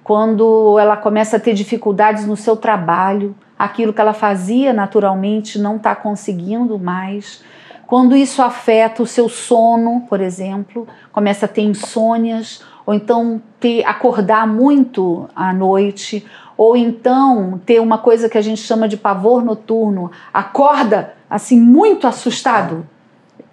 quando 0.03 0.77
ela 0.79 0.97
começa 0.97 1.37
a 1.37 1.39
ter 1.39 1.53
dificuldades 1.53 2.25
no 2.25 2.35
seu 2.35 2.55
trabalho, 2.57 3.35
aquilo 3.57 3.93
que 3.93 4.01
ela 4.01 4.13
fazia 4.13 4.73
naturalmente 4.73 5.59
não 5.59 5.75
está 5.75 5.95
conseguindo 5.95 6.79
mais. 6.79 7.43
Quando 7.85 8.15
isso 8.15 8.41
afeta 8.41 9.03
o 9.03 9.07
seu 9.07 9.27
sono, 9.27 10.05
por 10.09 10.21
exemplo, 10.21 10.87
começa 11.11 11.45
a 11.45 11.49
ter 11.49 11.61
insônias, 11.61 12.63
ou 12.85 12.93
então 12.93 13.41
ter, 13.59 13.83
acordar 13.85 14.47
muito 14.47 15.29
à 15.35 15.53
noite, 15.53 16.25
ou 16.57 16.75
então 16.75 17.59
ter 17.65 17.79
uma 17.79 17.97
coisa 17.97 18.29
que 18.29 18.37
a 18.37 18.41
gente 18.41 18.61
chama 18.61 18.87
de 18.87 18.97
pavor 18.97 19.43
noturno, 19.43 20.09
acorda 20.33 21.13
assim 21.29 21.59
muito 21.59 22.07
assustado. 22.07 22.87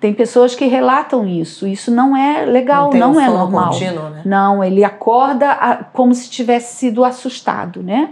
Tem 0.01 0.15
pessoas 0.15 0.55
que 0.55 0.67
relatam 0.67 1.27
isso. 1.27 1.67
Isso 1.67 1.91
não 1.91 2.17
é 2.17 2.45
legal, 2.47 2.91
tem 2.91 3.01
não, 3.01 3.15
um 3.15 3.21
é 3.21 3.29
normal. 3.29 3.71
contínuo, 3.71 4.09
né? 4.11 4.23
Não, 4.25 4.63
ele 4.63 4.85
acorda 4.85 5.51
a- 5.51 5.77
como 5.77 6.15
se 6.15 6.31
tivesse 6.31 6.77
sido 6.77 7.05
assustado, 7.05 7.83
né? 7.83 8.11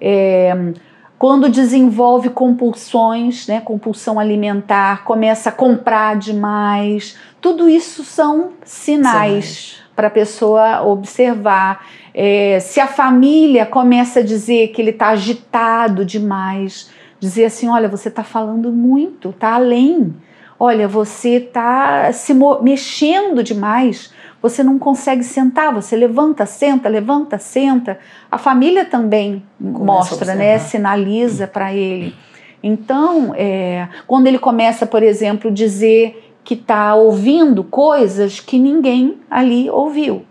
É, 0.00 0.72
quando 1.18 1.48
desenvolve 1.50 2.30
compulsões, 2.30 3.46
né, 3.46 3.60
compulsão 3.60 4.18
alimentar, 4.18 5.04
começa 5.04 5.50
a 5.50 5.52
comprar 5.52 6.16
demais, 6.16 7.14
tudo 7.40 7.68
isso 7.68 8.02
são 8.02 8.52
sinais 8.64 9.76
para 9.94 10.06
a 10.06 10.10
pessoa 10.10 10.82
observar. 10.82 11.84
É, 12.14 12.58
se 12.60 12.80
a 12.80 12.86
família 12.86 13.66
começa 13.66 14.20
a 14.20 14.22
dizer 14.22 14.68
que 14.68 14.80
ele 14.80 14.90
está 14.90 15.08
agitado 15.08 16.06
demais, 16.06 16.90
dizer 17.20 17.44
assim, 17.44 17.68
olha, 17.68 17.86
você 17.86 18.08
está 18.08 18.24
falando 18.24 18.72
muito, 18.72 19.28
está 19.28 19.54
além. 19.54 20.14
Olha, 20.62 20.86
você 20.86 21.36
está 21.36 22.12
se 22.12 22.34
mexendo 22.60 23.42
demais. 23.42 24.12
Você 24.42 24.62
não 24.62 24.78
consegue 24.78 25.24
sentar, 25.24 25.72
você 25.72 25.96
levanta, 25.96 26.44
senta, 26.44 26.86
levanta, 26.86 27.38
senta. 27.38 27.98
A 28.30 28.36
família 28.36 28.84
também 28.84 29.42
Começa 29.58 29.84
mostra, 29.84 30.34
né? 30.34 30.58
Sinaliza 30.58 31.46
para 31.46 31.72
ele. 31.72 32.14
Então, 32.62 33.34
é, 33.36 33.88
quando 34.06 34.26
ele 34.26 34.38
começa, 34.38 34.84
por 34.84 35.02
exemplo, 35.02 35.50
dizer 35.50 36.34
que 36.44 36.52
está 36.52 36.94
ouvindo 36.94 37.64
coisas 37.64 38.38
que 38.38 38.58
ninguém 38.58 39.18
ali 39.30 39.70
ouviu. 39.70 40.26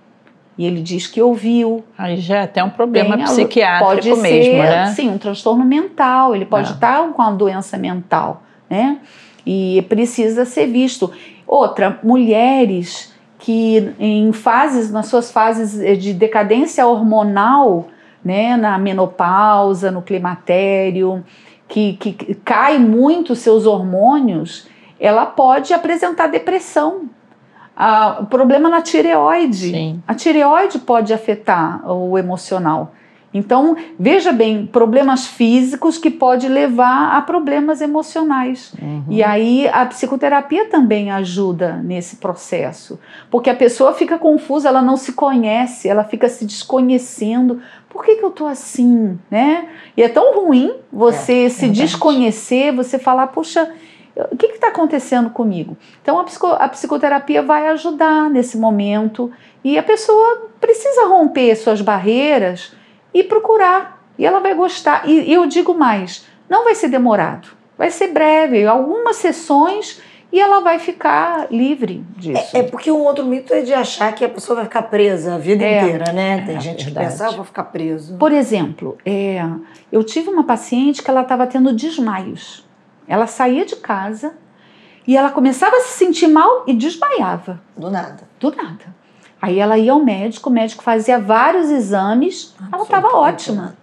E 0.58 0.66
ele 0.66 0.82
diz 0.82 1.08
que 1.08 1.22
ouviu. 1.22 1.84
Aí 1.98 2.18
já 2.18 2.38
é 2.38 2.42
até 2.44 2.64
um 2.64 2.70
problema 2.70 3.16
Tem 3.16 3.26
psiquiátrico 3.26 3.94
pode 3.96 4.10
mesmo, 4.10 4.24
ser, 4.24 4.58
né? 4.58 4.86
Sim, 4.94 5.10
um 5.10 5.18
transtorno 5.18 5.66
mental. 5.66 6.36
Ele 6.36 6.46
pode 6.46 6.70
É. 6.70 6.74
estar 6.74 7.08
com 7.14 7.22
uma 7.22 7.32
doença 7.32 7.78
mental, 7.78 8.44
né? 8.70 8.98
E 9.52 9.82
precisa 9.90 10.46
ser 10.46 10.68
visto. 10.68 11.12
Outra, 11.48 12.00
mulheres 12.04 13.12
que 13.40 13.96
em 14.00 14.32
fases, 14.32 14.92
nas 14.92 15.08
suas 15.08 15.32
fases 15.32 15.74
de 16.00 16.14
decadência 16.14 16.86
hormonal, 16.86 17.88
né, 18.24 18.56
na 18.56 18.78
menopausa, 18.78 19.90
no 19.90 20.04
climatério, 20.04 21.24
que, 21.68 21.94
que 21.94 22.36
cai 22.36 22.78
muito 22.78 23.36
seus 23.36 23.66
hormônios, 23.66 24.68
ela 25.00 25.26
pode 25.26 25.74
apresentar 25.74 26.28
depressão. 26.28 27.10
Ah, 27.76 28.28
problema 28.30 28.70
na 28.70 28.84
tireoide. 28.84 29.72
Sim. 29.72 30.04
A 30.08 30.14
tireoide 30.14 30.78
pode 30.78 31.12
afetar 31.12 31.90
o 31.90 32.20
emocional. 32.20 32.94
Então, 33.34 33.76
veja 34.00 34.32
bem, 34.32 34.66
problemas 34.66 35.28
físicos 35.28 35.98
que 36.00 36.10
pode 36.10 36.48
levar 36.48 37.16
a 37.16 37.22
problemas 37.22 37.80
emocionais. 37.80 38.74
Uhum. 38.82 39.04
E 39.10 39.22
aí 39.24 39.68
a 39.68 39.86
psicoterapia 39.86 40.66
também 40.66 41.12
ajuda 41.12 41.74
nesse 41.84 42.16
processo, 42.16 43.00
porque 43.30 43.50
a 43.50 43.56
pessoa 43.56 43.94
fica 43.94 44.18
confusa, 44.18 44.70
ela 44.70 44.82
não 44.82 44.98
se 44.98 45.14
conhece, 45.14 45.88
ela 45.88 46.04
fica 46.04 46.28
se 46.28 46.44
desconhecendo. 46.46 47.62
Por 47.90 48.04
que, 48.04 48.16
que 48.16 48.24
eu 48.26 48.32
tô 48.32 48.46
assim, 48.48 49.20
né? 49.30 49.68
E 49.96 50.02
é 50.02 50.10
tão 50.10 50.34
ruim 50.44 50.74
você 50.92 51.46
É, 51.46 51.50
se 51.50 51.62
verdade. 51.62 51.82
desconhecer, 51.82 52.72
você 52.72 52.98
falar, 52.98 53.28
puxa, 53.28 53.72
o 54.32 54.36
que 54.36 54.48
está 54.48 54.68
acontecendo 54.68 55.30
comigo? 55.30 55.78
Então 56.02 56.20
a, 56.20 56.24
psico- 56.24 56.48
a 56.48 56.68
psicoterapia 56.68 57.42
vai 57.42 57.68
ajudar 57.70 58.30
nesse 58.30 58.58
momento 58.58 59.32
e 59.64 59.78
a 59.78 59.84
pessoa 59.84 60.50
precisa 60.60 61.08
romper 61.08 61.56
suas 61.56 61.80
barreiras 61.82 62.74
e 63.14 63.24
procurar. 63.24 64.04
E 64.18 64.26
ela 64.26 64.40
vai 64.40 64.54
gostar. 64.54 65.08
E, 65.08 65.30
e 65.30 65.34
eu 65.34 65.46
digo 65.48 65.74
mais: 65.74 66.26
não 66.50 66.64
vai 66.64 66.76
ser 66.76 66.90
demorado, 66.90 67.48
vai 67.78 67.90
ser 67.92 68.08
breve, 68.10 68.66
algumas 68.66 69.16
sessões 69.18 70.02
e 70.32 70.40
ela 70.40 70.60
vai 70.60 70.78
ficar 70.78 71.48
livre 71.52 72.06
disso. 72.16 72.56
É 72.56 72.62
porque 72.62 72.92
um 72.92 73.00
outro 73.00 73.26
mito 73.26 73.52
é 73.52 73.62
de 73.62 73.74
achar 73.74 74.14
que 74.14 74.24
a 74.24 74.30
pessoa 74.30 74.58
vai 74.58 74.66
ficar 74.66 74.84
presa 74.84 75.34
a 75.36 75.38
vida 75.40 75.64
É. 75.66 75.82
inteira, 75.82 76.12
né? 76.12 76.44
Tem 76.46 76.56
É, 76.58 76.60
gente 76.60 76.78
que 76.86 76.92
verdade. 76.92 77.08
pensa, 77.08 77.28
ah, 77.28 77.32
vou 77.32 77.44
ficar 77.46 77.64
preso. 77.64 78.16
Por 78.18 78.32
exemplo, 78.32 78.96
é, 79.04 79.44
eu 79.92 80.04
tive 80.04 80.30
uma 80.30 80.44
paciente 80.44 81.02
que 81.02 81.10
ela 81.10 81.22
estava 81.22 81.48
tendo 81.48 81.74
desmaios. 81.74 82.64
Ela 83.08 83.26
saía 83.26 83.66
de 83.66 83.76
casa 83.78 84.36
e 85.08 85.18
ela 85.18 85.32
começava 85.32 85.76
a 85.78 85.80
se 85.80 85.98
sentir 85.98 86.28
mal 86.28 86.64
e 86.68 86.74
desmaiava. 86.76 87.60
Do 87.76 87.90
nada. 87.90 88.30
Do 88.40 88.56
nada. 88.56 88.99
Aí 89.42 89.60
ela 89.60 89.78
ia 89.78 89.94
ao 89.94 90.04
médico, 90.04 90.50
o 90.50 90.54
médico 90.54 90.84
fazia 90.84 91.20
vários 91.20 91.70
exames, 91.70 92.56
ela 92.72 92.84
estava 92.84 93.08
ótima. 93.16 93.78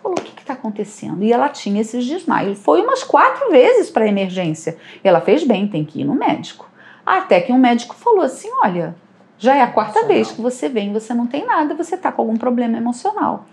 Falou, 0.00 0.16
o 0.16 0.22
que 0.22 0.40
está 0.40 0.52
acontecendo? 0.52 1.22
E 1.24 1.32
ela 1.32 1.48
tinha 1.48 1.80
esses 1.80 2.06
desmaios. 2.06 2.58
Foi 2.58 2.80
umas 2.80 3.02
quatro 3.02 3.50
vezes 3.50 3.90
para 3.90 4.04
a 4.04 4.08
emergência. 4.08 4.78
E 5.04 5.08
ela 5.08 5.20
fez 5.20 5.42
bem, 5.42 5.66
tem 5.66 5.84
que 5.84 6.00
ir 6.00 6.04
no 6.04 6.14
médico. 6.14 6.68
Até 7.04 7.40
que 7.40 7.52
um 7.52 7.58
médico 7.58 7.96
falou 7.96 8.20
assim: 8.20 8.48
olha, 8.62 8.94
já 9.38 9.56
é 9.56 9.62
a 9.62 9.66
quarta 9.66 9.98
Emocional. 9.98 10.14
vez 10.14 10.30
que 10.30 10.40
você 10.40 10.68
vem, 10.68 10.92
você 10.92 11.12
não 11.12 11.26
tem 11.26 11.44
nada, 11.44 11.74
você 11.74 11.94
está 11.94 12.12
com 12.12 12.22
algum 12.22 12.36
problema 12.36 12.76
emocional. 12.76 13.46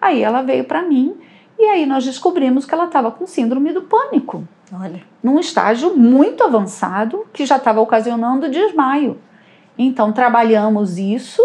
Aí 0.00 0.22
ela 0.22 0.42
veio 0.42 0.64
para 0.64 0.82
mim 0.82 1.14
e 1.58 1.64
aí 1.64 1.86
nós 1.86 2.04
descobrimos 2.04 2.64
que 2.64 2.74
ela 2.74 2.86
estava 2.86 3.10
com 3.10 3.26
síndrome 3.26 3.72
do 3.72 3.82
pânico, 3.82 4.42
Olha. 4.72 5.02
num 5.22 5.38
estágio 5.38 5.96
muito 5.96 6.42
avançado 6.42 7.24
que 7.32 7.46
já 7.46 7.56
estava 7.56 7.80
ocasionando 7.80 8.50
desmaio. 8.50 9.18
Então 9.86 10.12
trabalhamos 10.12 10.98
isso 10.98 11.42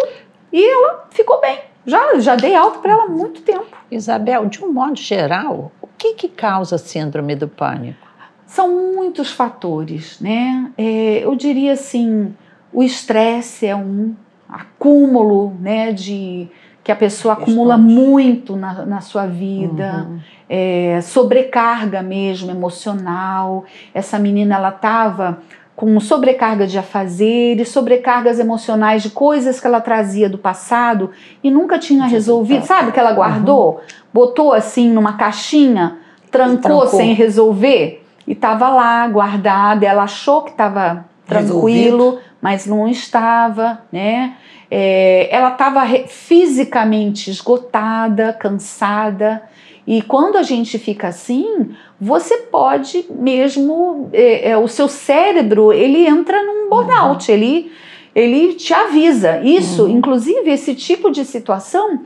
e 0.52 0.64
ela 0.66 1.08
ficou 1.12 1.40
bem. 1.42 1.60
Já, 1.86 2.20
já 2.20 2.36
dei 2.36 2.54
alta 2.56 2.80
para 2.80 2.92
ela 2.92 3.04
há 3.06 3.08
muito 3.10 3.42
tempo. 3.42 3.66
Isabel, 3.90 4.46
de 4.48 4.64
um 4.64 4.74
modo 4.74 4.98
geral, 5.00 5.72
o 5.82 5.88
que, 5.98 6.14
que 6.16 6.28
causa 6.28 6.78
síndrome 6.78 7.36
do 7.36 7.48
pânico? 7.48 8.06
São 8.46 8.94
muitos 8.94 9.32
fatores, 9.32 10.20
né? 10.20 10.72
É, 10.78 11.24
eu 11.24 11.36
diria 11.36 11.74
assim, 11.74 12.34
o 12.74 12.84
estresse 12.84 13.66
é 13.66 13.76
um 13.76 14.14
acúmulo, 14.50 15.54
né, 15.60 15.92
de 15.92 16.48
que 16.84 16.92
a 16.92 16.96
pessoa 16.96 17.34
acumula 17.34 17.78
muito 17.78 18.56
na, 18.56 18.86
na 18.86 19.02
sua 19.02 19.26
vida, 19.26 20.06
Uhum. 20.10 20.20
é, 20.48 21.00
sobrecarga 21.02 22.02
mesmo 22.02 22.50
emocional. 22.50 23.66
Essa 23.94 24.18
menina 24.18 24.56
ela 24.56 24.70
estava 24.70 25.40
com 25.78 26.00
sobrecarga 26.00 26.66
de 26.66 26.76
afazeres, 26.80 27.70
sobrecargas 27.70 28.40
emocionais 28.40 29.04
de 29.04 29.12
coisas 29.12 29.60
que 29.60 29.68
ela 29.68 29.80
trazia 29.80 30.28
do 30.28 30.40
passado 30.40 31.12
e 31.44 31.52
nunca 31.52 31.78
tinha 31.78 32.08
resolvido. 32.08 32.66
Sabe 32.66 32.92
que 32.92 33.00
ela 33.00 33.12
guardou, 33.12 33.82
botou 34.12 34.54
assim 34.54 34.90
numa 34.90 35.14
caixinha, 35.14 36.00
trancou, 36.32 36.62
trancou. 36.62 36.88
sem 36.88 37.14
resolver 37.14 38.04
e 38.26 38.32
estava 38.32 38.70
lá 38.70 39.08
guardada. 39.08 39.86
Ela 39.86 40.06
achou 40.06 40.42
que 40.42 40.50
estava 40.50 41.06
tranquilo, 41.28 42.18
mas 42.42 42.66
não 42.66 42.88
estava, 42.88 43.84
né? 43.92 44.34
É, 44.72 45.30
ela 45.32 45.52
estava 45.52 45.86
fisicamente 46.08 47.30
esgotada, 47.30 48.34
cansada. 48.34 49.44
E 49.86 50.02
quando 50.02 50.38
a 50.38 50.44
gente 50.44 50.80
fica 50.80 51.10
assim, 51.10 51.70
você 52.00 52.38
pode 52.38 53.06
mesmo, 53.10 54.10
é, 54.14 54.52
é, 54.52 54.58
o 54.58 54.68
seu 54.68 54.88
cérebro 54.88 55.74
ele 55.74 56.06
entra 56.08 56.42
num 56.44 56.70
burnout, 56.70 57.32
ele, 57.32 57.72
ele 58.14 58.54
te 58.54 58.74
avisa. 58.74 59.40
Isso, 59.42 59.84
Uhum. 59.84 59.90
inclusive, 59.90 60.50
esse 60.52 60.76
tipo 60.76 61.10
de 61.12 61.26
situação 61.26 62.02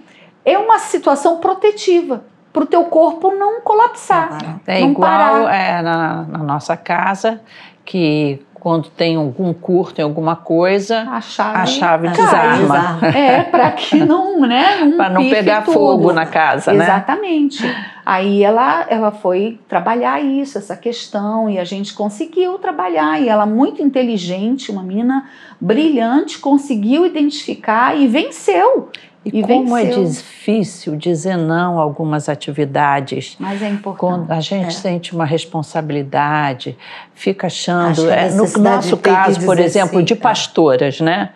é 0.46 0.58
uma 0.58 0.80
situação 0.80 1.38
protetiva 1.40 2.24
para 2.54 2.64
o 2.64 2.66
teu 2.66 2.84
corpo 2.86 3.32
não 3.32 3.62
colapsar. 3.62 4.38
Não. 4.44 4.60
É 4.68 4.80
Não 4.82 4.92
igual 4.92 5.10
parar. 5.10 5.56
é, 5.56 5.82
na, 5.82 6.24
na 6.24 6.38
nossa 6.40 6.76
casa, 6.76 7.42
que 7.86 8.40
quando 8.62 8.90
tem 8.90 9.16
algum 9.16 9.52
curto 9.56 10.00
em 10.00 10.04
alguma 10.04 10.36
coisa, 10.36 11.00
A 11.10 11.20
chave, 11.20 11.58
a 11.58 11.66
chave 11.66 12.08
desarma. 12.10 12.58
desarma. 12.58 13.08
É, 13.08 13.42
para 13.42 13.72
que 13.72 13.96
não, 13.96 14.40
né? 14.42 14.82
Não 14.86 14.98
Para 14.98 15.10
não 15.10 15.28
pegar 15.28 15.64
tudo. 15.64 15.74
fogo 15.74 16.14
na 16.14 16.28
casa, 16.28 16.72
né? 16.72 16.84
Exatamente. 16.84 17.64
Aí 18.06 18.44
ela, 18.44 18.86
ela 18.88 19.12
foi 19.12 19.60
trabalhar 19.68 20.22
isso, 20.24 20.60
essa 20.60 20.78
questão, 20.78 21.50
e 21.50 21.58
a 21.58 21.64
gente 21.64 21.92
conseguiu 21.96 22.60
trabalhar. 22.60 23.20
E 23.20 23.28
ela, 23.28 23.48
muito 23.48 23.82
inteligente, 23.82 24.72
uma 24.72 24.84
menina 24.84 25.28
brilhante, 25.60 26.38
conseguiu 26.38 27.04
identificar 27.04 27.98
e 27.98 28.08
venceu. 28.08 28.90
E, 29.24 29.40
E 29.40 29.44
como 29.44 29.78
é 29.78 29.86
difícil 29.86 30.96
dizer 30.96 31.38
não 31.38 31.80
a 31.80 31.84
algumas 31.84 32.28
atividades. 32.28 33.36
Mas 33.40 33.62
é 33.62 33.70
importante. 33.70 34.00
Quando 34.00 34.32
a 34.32 34.40
gente 34.40 34.68
É. 34.68 34.72
sente 34.72 35.14
uma 35.14 35.26
responsabilidade, 35.26 36.76
fica 37.14 37.48
achando. 37.48 38.10
É, 38.10 38.32
no 38.32 38.48
nosso 38.58 38.98
caso, 38.98 39.46
por 39.46 39.60
exemplo, 39.60 40.00
sim, 40.00 40.06
de 40.06 40.14
é. 40.14 40.16
pastoras, 40.16 41.00
né? 41.00 41.30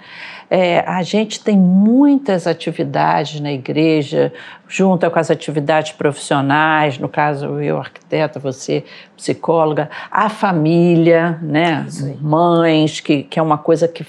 É, 0.50 0.80
a 0.82 1.01
gente 1.01 1.44
tem 1.44 1.58
muitas 1.58 2.46
atividades 2.46 3.39
na 3.39 3.51
igreja, 3.51 4.32
junto 4.68 5.10
com 5.10 5.18
as 5.20 5.32
atividades 5.32 5.92
profissionais, 5.94 7.00
no 7.00 7.10
caso 7.10 7.60
eu 7.60 7.80
arquiteta, 7.80 8.39
você 8.39 8.84
psicóloga, 9.18 9.89
a 10.12 10.30
família, 10.30 11.39
né? 11.42 11.86
Mães, 12.22 13.00
que, 13.00 13.24
que 13.24 13.39
é 13.39 13.42
uma 13.42 13.58
coisa 13.58 13.88
que 13.88 14.06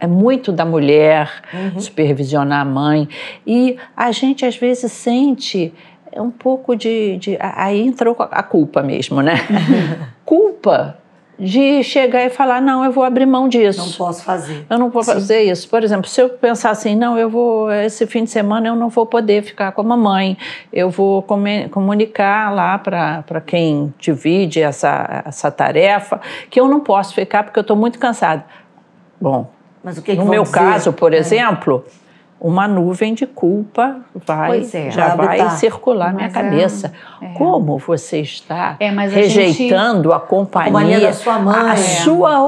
é 0.00 0.06
muito 0.06 0.52
da 0.52 0.64
mulher, 0.64 1.30
Uhum. 1.52 1.80
supervisionar 1.80 2.60
a 2.60 2.64
mãe. 2.64 3.08
E 3.46 3.76
a 3.96 4.10
gente 4.12 4.44
às 4.44 4.56
vezes 4.56 4.90
sente 4.92 5.72
um 6.16 6.30
pouco 6.30 6.74
de. 6.76 7.16
de- 7.18 7.38
aí 7.40 7.80
entrou 7.86 8.16
a 8.18 8.42
culpa 8.42 8.82
mesmo, 8.82 9.20
né? 9.22 9.34
culpa 10.24 10.98
de 11.38 11.82
chegar 11.84 12.24
e 12.24 12.30
falar: 12.30 12.60
não, 12.60 12.84
eu 12.84 12.90
vou 12.90 13.04
abrir 13.04 13.26
mão 13.26 13.48
disso. 13.48 13.78
Não 13.86 13.92
posso 13.92 14.24
fazer. 14.24 14.66
Eu 14.68 14.78
não 14.78 14.90
vou 14.90 15.02
Sim. 15.04 15.12
fazer 15.12 15.42
isso. 15.42 15.68
Por 15.68 15.84
exemplo, 15.84 16.08
se 16.08 16.20
eu 16.20 16.30
pensar 16.30 16.70
assim, 16.70 16.96
não, 16.96 17.16
eu 17.16 17.30
vou, 17.30 17.70
esse 17.70 18.06
fim 18.06 18.24
de 18.24 18.30
semana 18.30 18.66
eu 18.68 18.74
não 18.74 18.88
vou 18.88 19.06
poder 19.06 19.42
ficar 19.42 19.70
com 19.72 19.80
a 19.82 19.84
mamãe, 19.84 20.36
eu 20.72 20.90
vou 20.90 21.22
comunicar 21.70 22.52
lá 22.52 22.76
para 22.78 23.40
quem 23.46 23.92
divide 23.98 24.60
essa, 24.60 25.22
essa 25.26 25.50
tarefa 25.50 26.20
que 26.50 26.58
eu 26.58 26.66
não 26.66 26.80
posso 26.80 27.14
ficar 27.14 27.44
porque 27.44 27.58
eu 27.58 27.62
estou 27.62 27.76
muito 27.76 27.98
cansada. 27.98 28.44
Bom, 29.20 29.50
Mas 29.82 29.98
o 29.98 30.02
que, 30.02 30.12
que 30.12 30.18
no 30.18 30.26
meu 30.26 30.42
dizer? 30.42 30.54
caso, 30.54 30.92
por 30.92 31.14
É. 31.84 31.84
uma 32.40 32.68
nuvem 32.68 33.14
de 33.14 33.26
culpa 33.26 33.96
vai, 34.26 34.60
é. 34.72 34.90
já 34.90 35.14
Vai 35.16 35.26
habitar. 35.38 35.50
circular 35.58 36.08
na 36.08 36.14
minha 36.14 36.28
é- 36.28 36.30
cabeça. 36.30 36.92
é. 37.20 37.26
Como 37.34 37.78
você 37.78 38.20
está 38.20 38.76
É, 38.78 38.90
mas 38.92 39.12
a 39.12 39.16
rejeitando 39.16 40.12
a 40.12 40.20
companhia 40.20 40.70
companhia, 40.72 41.00
da 41.00 41.12
sua 41.12 41.38
mãe. 41.38 41.70
a 41.70 41.72
É. 41.72 41.76
sua 41.76 42.42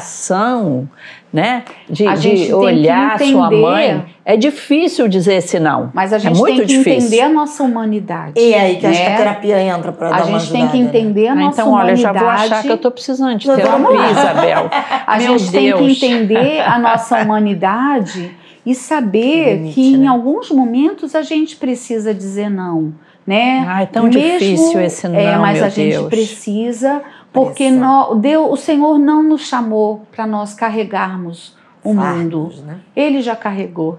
obrigação, 0.00 0.88
né, 1.32 1.64
de, 1.88 2.06
A 2.06 2.14
de 2.14 2.20
gente 2.36 2.52
olhar 2.54 3.14
a 3.14 3.18
sua 3.18 3.50
mãe. 3.50 4.04
É 4.24 4.36
difícil 4.36 5.06
dizer 5.06 5.34
esse 5.34 5.60
não. 5.60 5.90
Mas 5.94 6.12
a 6.12 6.16
é 6.16 6.18
gente 6.18 6.36
muito 6.38 6.56
tem 6.56 6.66
que 6.66 6.66
difícil. 6.78 6.92
entender 6.94 7.20
a 7.20 7.28
nossa 7.28 7.62
humanidade. 7.62 8.32
E 8.36 8.52
é 8.54 8.60
aí 8.60 8.76
que 8.76 8.86
acho 8.86 8.98
que 9.00 9.06
a 9.06 9.10
né? 9.10 9.16
terapia 9.16 9.60
entra 9.60 9.92
para 9.92 10.08
dar 10.10 10.22
A 10.22 10.24
uma 10.24 10.38
gente 10.40 10.50
tem 10.52 10.66
que 10.68 10.78
né? 10.78 10.84
entender 10.84 11.28
a 11.28 11.34
nossa 11.34 11.60
então, 11.60 11.72
olha, 11.72 11.90
eu 11.92 11.96
já 11.96 12.10
humanidade. 12.10 12.38
vou 12.38 12.46
achar 12.56 12.62
que 12.62 12.68
eu 12.70 12.74
estou 12.74 12.90
precisando 12.90 13.36
de 13.38 13.46
terapia. 13.46 14.10
Isabel. 14.10 14.70
A 15.06 15.18
Meu 15.18 15.38
gente 15.38 15.52
tem 15.52 15.72
que 15.76 15.92
entender 15.92 16.60
a 16.60 16.78
nossa 16.78 17.18
humanidade 17.22 18.34
e 18.66 18.74
saber 18.74 19.54
Limite, 19.58 19.74
que 19.74 19.94
em 19.94 19.98
né? 19.98 20.08
alguns 20.08 20.50
momentos 20.50 21.14
a 21.14 21.22
gente 21.22 21.56
precisa 21.56 22.12
dizer 22.12 22.50
não, 22.50 22.92
né? 23.26 23.64
Ai, 23.66 23.84
é 23.84 23.86
tão 23.86 24.08
difícil 24.08 24.80
esse 24.80 25.06
não, 25.08 25.16
É, 25.18 25.38
mas 25.38 25.62
a 25.62 25.68
gente 25.68 25.92
Deus. 25.92 26.08
precisa, 26.08 27.00
porque 27.32 27.70
nó- 27.70 28.14
Deus, 28.14 28.50
o 28.50 28.56
Senhor 28.56 28.98
não 28.98 29.22
nos 29.22 29.42
chamou 29.42 30.02
para 30.10 30.26
nós 30.26 30.52
carregarmos 30.52 31.55
o 31.90 31.94
mundo. 31.94 32.42
Fardos, 32.50 32.62
né? 32.62 32.78
Ele 32.94 33.20
já 33.22 33.36
carregou, 33.36 33.98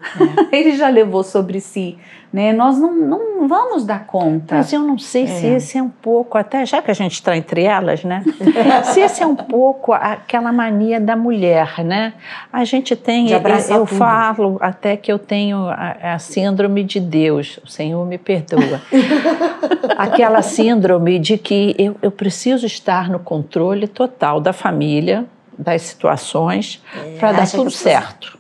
É. 0.52 0.56
ele 0.56 0.76
já 0.76 0.90
levou 0.90 1.24
sobre 1.24 1.60
si, 1.60 1.98
né? 2.32 2.52
Nós 2.54 2.78
não, 2.78 2.94
não 2.94 3.48
vamos 3.48 3.86
dar 3.86 4.06
conta. 4.06 4.56
Mas 4.56 4.74
eu 4.74 4.82
não 4.82 4.98
sei 4.98 5.28
se 5.28 5.46
É. 5.46 5.56
esse 5.56 5.78
é 5.78 5.84
um 5.84 5.90
pouco, 5.90 6.38
até 6.38 6.66
já 6.66 6.82
que 6.82 6.92
a 6.92 6.94
gente 6.94 7.14
está 7.14 7.36
entre 7.38 7.64
elas, 7.64 8.04
né? 8.04 8.24
se 8.86 9.00
esse 9.00 9.24
é 9.24 9.26
um 9.26 9.36
pouco 9.36 9.94
aquela 9.94 10.52
mania 10.52 11.00
da 11.00 11.16
mulher, 11.16 11.84
né? 11.84 12.14
A 12.52 12.64
gente 12.64 12.96
tem, 12.96 13.30
eu, 13.32 13.42
eu 13.70 13.86
falo 13.86 14.58
até 14.60 14.98
que 14.98 15.12
eu 15.12 15.20
tenho 15.20 15.68
a, 15.70 16.16
a 16.16 16.20
síndrome 16.20 16.84
de 16.84 17.00
Deus, 17.00 17.60
o 17.64 17.68
Senhor 17.68 18.06
me 18.06 18.18
perdoa. 18.18 18.82
aquela 19.98 20.42
síndrome 20.42 21.20
de 21.20 21.38
que 21.38 21.76
eu, 21.78 21.96
eu 22.02 22.12
preciso 22.12 22.66
estar 22.66 23.10
no 23.10 23.20
controle 23.20 23.88
total 23.88 24.40
da 24.40 24.54
família, 24.54 25.26
das 25.58 25.82
situações, 25.82 26.84
para 27.20 27.32
dar 27.32 27.50
tudo 27.50 27.72
certo. 27.72 28.38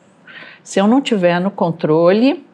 Se 0.64 0.80
eu 0.80 0.88
não 0.88 1.02
tiver 1.02 1.40
no 1.40 1.50
controle, 1.50 2.46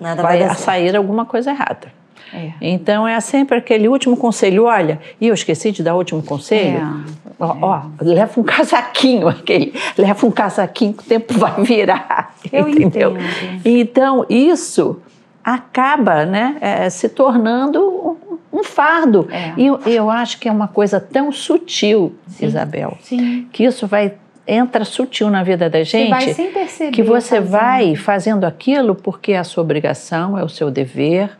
Nada 0.00 0.22
vai, 0.22 0.38
vai 0.38 0.54
sair 0.54 0.96
alguma 0.96 1.24
coisa 1.24 1.50
errada. 1.50 1.92
É. 2.32 2.52
Então 2.60 3.06
é 3.06 3.18
sempre 3.20 3.58
aquele 3.58 3.88
último 3.88 4.16
conselho. 4.16 4.64
Olha, 4.64 5.00
e 5.20 5.28
eu 5.28 5.34
esqueci 5.34 5.70
de 5.70 5.82
dar 5.82 5.94
o 5.94 5.98
último 5.98 6.22
conselho. 6.22 6.78
É. 6.78 7.26
Ó, 7.38 7.56
ó, 7.62 7.82
leva 8.00 8.40
um 8.40 8.42
casaquinho 8.44 9.28
aquele, 9.28 9.74
leva 9.96 10.26
um 10.26 10.30
casaquinho 10.30 10.92
que 10.92 11.02
o 11.02 11.06
tempo 11.06 11.34
vai 11.34 11.62
virar. 11.62 12.34
Eu 12.52 12.68
entendeu? 12.68 13.12
entendo. 13.12 13.62
Então 13.64 14.26
isso 14.28 15.00
acaba, 15.44 16.26
né, 16.26 16.56
é, 16.60 16.90
se 16.90 17.08
tornando 17.08 18.18
um, 18.60 18.64
fardo. 18.64 19.28
É. 19.30 19.52
E 19.56 19.66
eu, 19.66 19.78
eu 19.86 20.10
acho 20.10 20.38
que 20.38 20.48
é 20.48 20.52
uma 20.52 20.68
coisa 20.68 20.98
tão 21.00 21.30
sutil, 21.32 22.14
Isabel, 22.40 22.96
Sim. 23.02 23.48
que 23.52 23.64
isso 23.64 23.86
vai 23.86 24.14
entra 24.48 24.84
sutil 24.84 25.28
na 25.28 25.42
vida 25.42 25.68
da 25.68 25.82
Você 25.84 26.06
vai 26.08 26.20
gente 26.20 26.34
sem 26.34 26.52
perceber. 26.52 26.92
que 26.92 27.02
você 27.02 27.36
fazendo. 27.36 27.50
vai 27.50 27.96
fazendo 27.96 28.44
aquilo 28.44 28.94
porque 28.94 29.32
é 29.32 29.38
a 29.38 29.44
sua 29.44 29.62
obrigação, 29.64 30.38
é 30.38 30.44
o 30.44 30.48
seu 30.48 30.70
dever. 30.70 31.30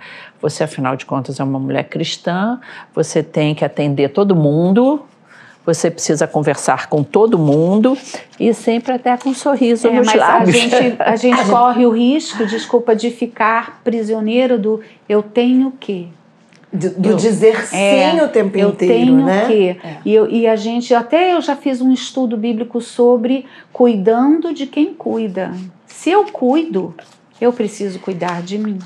Você, 0.42 0.64
afinal 0.64 0.96
de 0.96 1.06
contas, 1.06 1.38
é 1.38 1.44
uma 1.44 1.58
mulher 1.60 1.84
cristã, 1.84 2.60
você 2.94 3.22
tem 3.22 3.54
que 3.54 3.64
atender 3.64 4.08
todo 4.08 4.34
mundo, 4.34 5.02
você 5.64 5.88
precisa 5.90 6.26
conversar 6.26 6.88
com 6.88 7.02
todo 7.04 7.38
mundo 7.38 7.96
e 8.40 8.52
sempre 8.52 8.92
até 8.92 9.16
com 9.16 9.30
um 9.30 9.34
sorriso 9.34 9.86
É, 9.86 9.92
nos 9.92 10.06
mas 10.06 10.20
a 10.20 10.26
lábios. 10.38 10.56
gente, 10.56 10.96
a 10.98 11.14
gente 11.16 11.44
corre 11.48 11.86
o 11.86 11.90
risco, 11.90 12.44
desculpa, 12.44 12.94
de 12.94 13.10
ficar 13.10 13.80
prisioneiro 13.84 14.58
do 14.58 14.80
eu 15.08 15.22
tenho 15.22 15.72
que. 15.78 16.08
Do, 16.76 16.90
do 16.90 17.10
Eu- 17.10 17.16
dizer 17.16 17.56
É, 17.72 18.10
sim 18.12 18.20
o 18.20 18.28
tempo 18.28 18.56
eu 18.58 18.70
inteiro, 18.70 18.94
tenho 19.06 19.24
né? 19.24 19.44
que. 19.46 19.68
É. 19.86 19.96
E, 20.04 20.14
eu- 20.14 20.28
e 20.28 20.46
a 20.46 20.56
gente, 20.56 20.94
até 20.94 21.32
eu 21.34 21.40
já 21.40 21.56
fiz 21.56 21.80
um 21.80 21.92
estudo 21.92 22.36
bíblico 22.36 22.80
sobre 22.80 23.46
cuidando 23.72 24.52
de 24.52 24.66
quem 24.66 24.92
cuida. 24.94 25.52
Se 25.86 26.10
eu 26.10 26.24
cuido, 26.24 26.94
eu 27.40 27.52
preciso 27.52 27.98
cuidar 28.00 28.42
de 28.42 28.58
mim. 28.58 28.78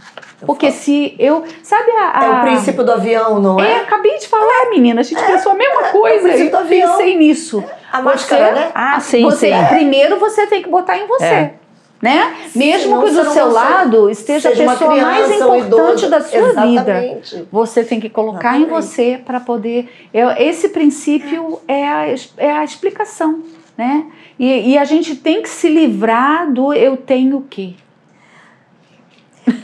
Porque 0.46 0.70
se 0.70 1.14
eu. 1.18 1.44
Sabe 1.62 1.90
a. 1.92 2.24
É 2.24 2.26
a- 2.26 2.38
o 2.38 2.40
princípio 2.42 2.82
do 2.82 2.92
avião, 2.92 3.38
não 3.40 3.60
É, 3.60 3.72
é? 3.72 3.76
acabei 3.80 4.16
de 4.18 4.26
falar, 4.26 4.70
menina. 4.70 5.00
A 5.00 5.04
gente 5.04 5.22
pensou 5.22 5.52
a 5.52 5.54
mesma 5.54 5.82
coisa. 5.84 6.22
princípio 6.22 6.46
e 6.46 6.50
do 6.50 6.56
avião. 6.56 6.90
pensei 6.96 7.16
nisso. 7.16 7.62
A 7.92 8.00
máscara, 8.00 8.52
né? 8.52 8.70
Ah, 8.74 8.98
sim, 9.00 9.22
você, 9.22 9.50
sim. 9.52 9.64
Primeiro 9.68 10.18
você 10.18 10.46
tem 10.46 10.62
que 10.62 10.68
botar 10.68 10.96
em 10.96 11.06
você. 11.06 11.50
É. 12.02 12.06
Né? 12.06 12.34
Mesmo 12.56 12.82
Senão 12.82 13.04
que 13.04 13.10
do 13.10 13.32
seu 13.32 13.52
lado 13.52 14.08
esteja 14.10 14.48
a 14.48 14.52
pessoa 14.52 14.96
mais 14.96 15.26
criança, 15.26 15.48
um 15.48 15.56
importante 15.56 16.06
da 16.06 16.20
sua 16.22 16.48
vida. 16.48 16.66
Exatamente. 16.66 17.48
Você 17.52 17.84
tem 17.84 18.00
que 18.00 18.08
colocar 18.08 18.56
em 18.56 18.62
Exatamente. 18.62 18.86
você 18.86 19.20
para 19.24 19.38
poder. 19.40 19.88
é- 20.12 20.42
Esse 20.48 20.70
princípio 20.70 21.60
é 21.68 21.86
a, 21.86 22.06
é 22.38 22.52
a 22.52 22.64
explicação, 22.64 23.40
né? 23.76 24.06
E, 24.38 24.70
e 24.72 24.78
a 24.78 24.84
gente 24.84 25.14
tem 25.16 25.42
que 25.42 25.48
se 25.50 25.68
livrar 25.68 26.50
do 26.50 26.72
eu 26.72 26.96
tenho 26.96 27.42
que. 27.50 27.76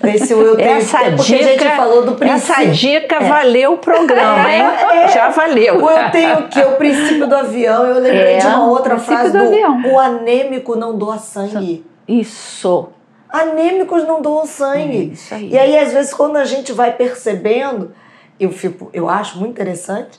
Esse 0.05 0.33
eu 0.33 0.57
tenho 0.57 0.69
Essa 0.69 0.99
que 0.99 1.05
ter, 1.05 1.17
porque 1.17 1.33
dica, 1.39 1.45
a 1.47 1.53
gente 1.53 1.77
falou 1.77 2.05
do 2.05 2.15
princípio. 2.17 2.35
essa 2.53 2.67
dica 2.67 3.21
valeu 3.21 3.75
o 3.75 3.79
programa, 3.79 4.53
hein? 4.53 4.65
Já 5.15 5.29
valeu. 5.31 5.83
O 5.85 5.91
eu 5.91 6.11
tenho 6.11 6.49
que, 6.49 6.61
o 6.61 6.73
princípio 6.73 7.27
do 7.27 7.35
avião, 7.35 7.87
eu 7.87 7.95
lembrei 8.01 8.35
É, 8.35 8.39
de 8.39 8.47
uma 8.47 8.69
outra 8.69 8.99
frase 8.99 9.33
do 9.33 9.39
do, 9.39 9.89
o 9.89 9.99
anêmico 9.99 10.75
não 10.77 10.97
doa 10.99 11.19
sangue. 11.19 11.85
Isso. 12.09 12.89
Anêmicos 13.29 14.05
não 14.07 14.23
doam 14.23 14.45
É 14.45 14.47
sangue. 14.47 15.13
isso 15.13 15.35
aí. 15.35 15.51
E 15.51 15.59
aí, 15.59 15.79
às 15.79 15.93
vezes, 15.93 16.15
quando 16.15 16.37
a 16.37 16.45
gente 16.45 16.73
vai 16.73 16.93
percebendo, 16.93 17.93
eu, 18.39 18.51
fico, 18.53 18.89
eu 18.93 19.09
acho 19.09 19.39
muito 19.39 19.53
interessante, 19.53 20.19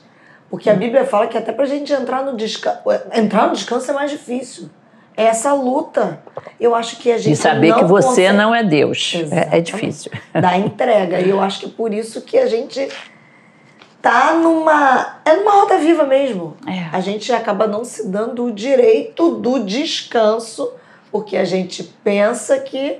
porque 0.50 0.68
a 0.70 0.74
Bíblia 0.74 1.04
fala 1.04 1.26
que 1.26 1.36
até 1.36 1.52
pra 1.52 1.64
gente 1.66 1.92
entrar 1.92 2.22
no 2.24 2.36
descanso, 2.36 2.78
entrar 3.14 3.48
no 3.48 3.54
descanso 3.54 3.90
é 3.90 3.94
mais 3.94 4.10
difícil. 4.10 4.68
É 5.16 5.24
essa 5.24 5.52
luta. 5.52 6.20
Eu 6.60 6.76
acho 6.76 6.96
que 6.98 7.10
a 7.10 7.18
gente 7.18 7.30
De 7.30 7.36
saber 7.36 7.74
que 7.74 7.84
você 7.84 8.06
consegue- 8.06 8.36
não 8.36 8.54
é 8.54 8.62
Deus. 8.62 9.14
É, 9.32 9.58
é 9.58 9.60
difícil. 9.60 10.12
da 10.32 10.56
entrega. 10.56 11.18
E 11.20 11.28
eu 11.28 11.40
acho 11.40 11.58
que 11.60 11.66
é 11.66 11.70
por 11.70 11.92
isso 11.92 12.20
que 12.20 12.38
a 12.38 12.46
gente 12.46 12.88
tá 14.00 14.34
numa. 14.34 15.16
É 15.24 15.34
numa 15.34 15.52
roda 15.52 15.76
viva 15.78 16.04
mesmo. 16.04 16.56
É. 16.66 16.84
A 16.96 17.00
gente 17.00 17.32
acaba 17.32 17.66
não 17.66 17.84
se 17.84 18.06
dando 18.06 18.44
o 18.44 18.52
direito 18.52 19.32
do 19.32 19.58
descanso, 19.64 20.72
porque 21.10 21.36
a 21.36 21.44
gente 21.44 21.82
pensa 22.04 22.58
que. 22.58 22.98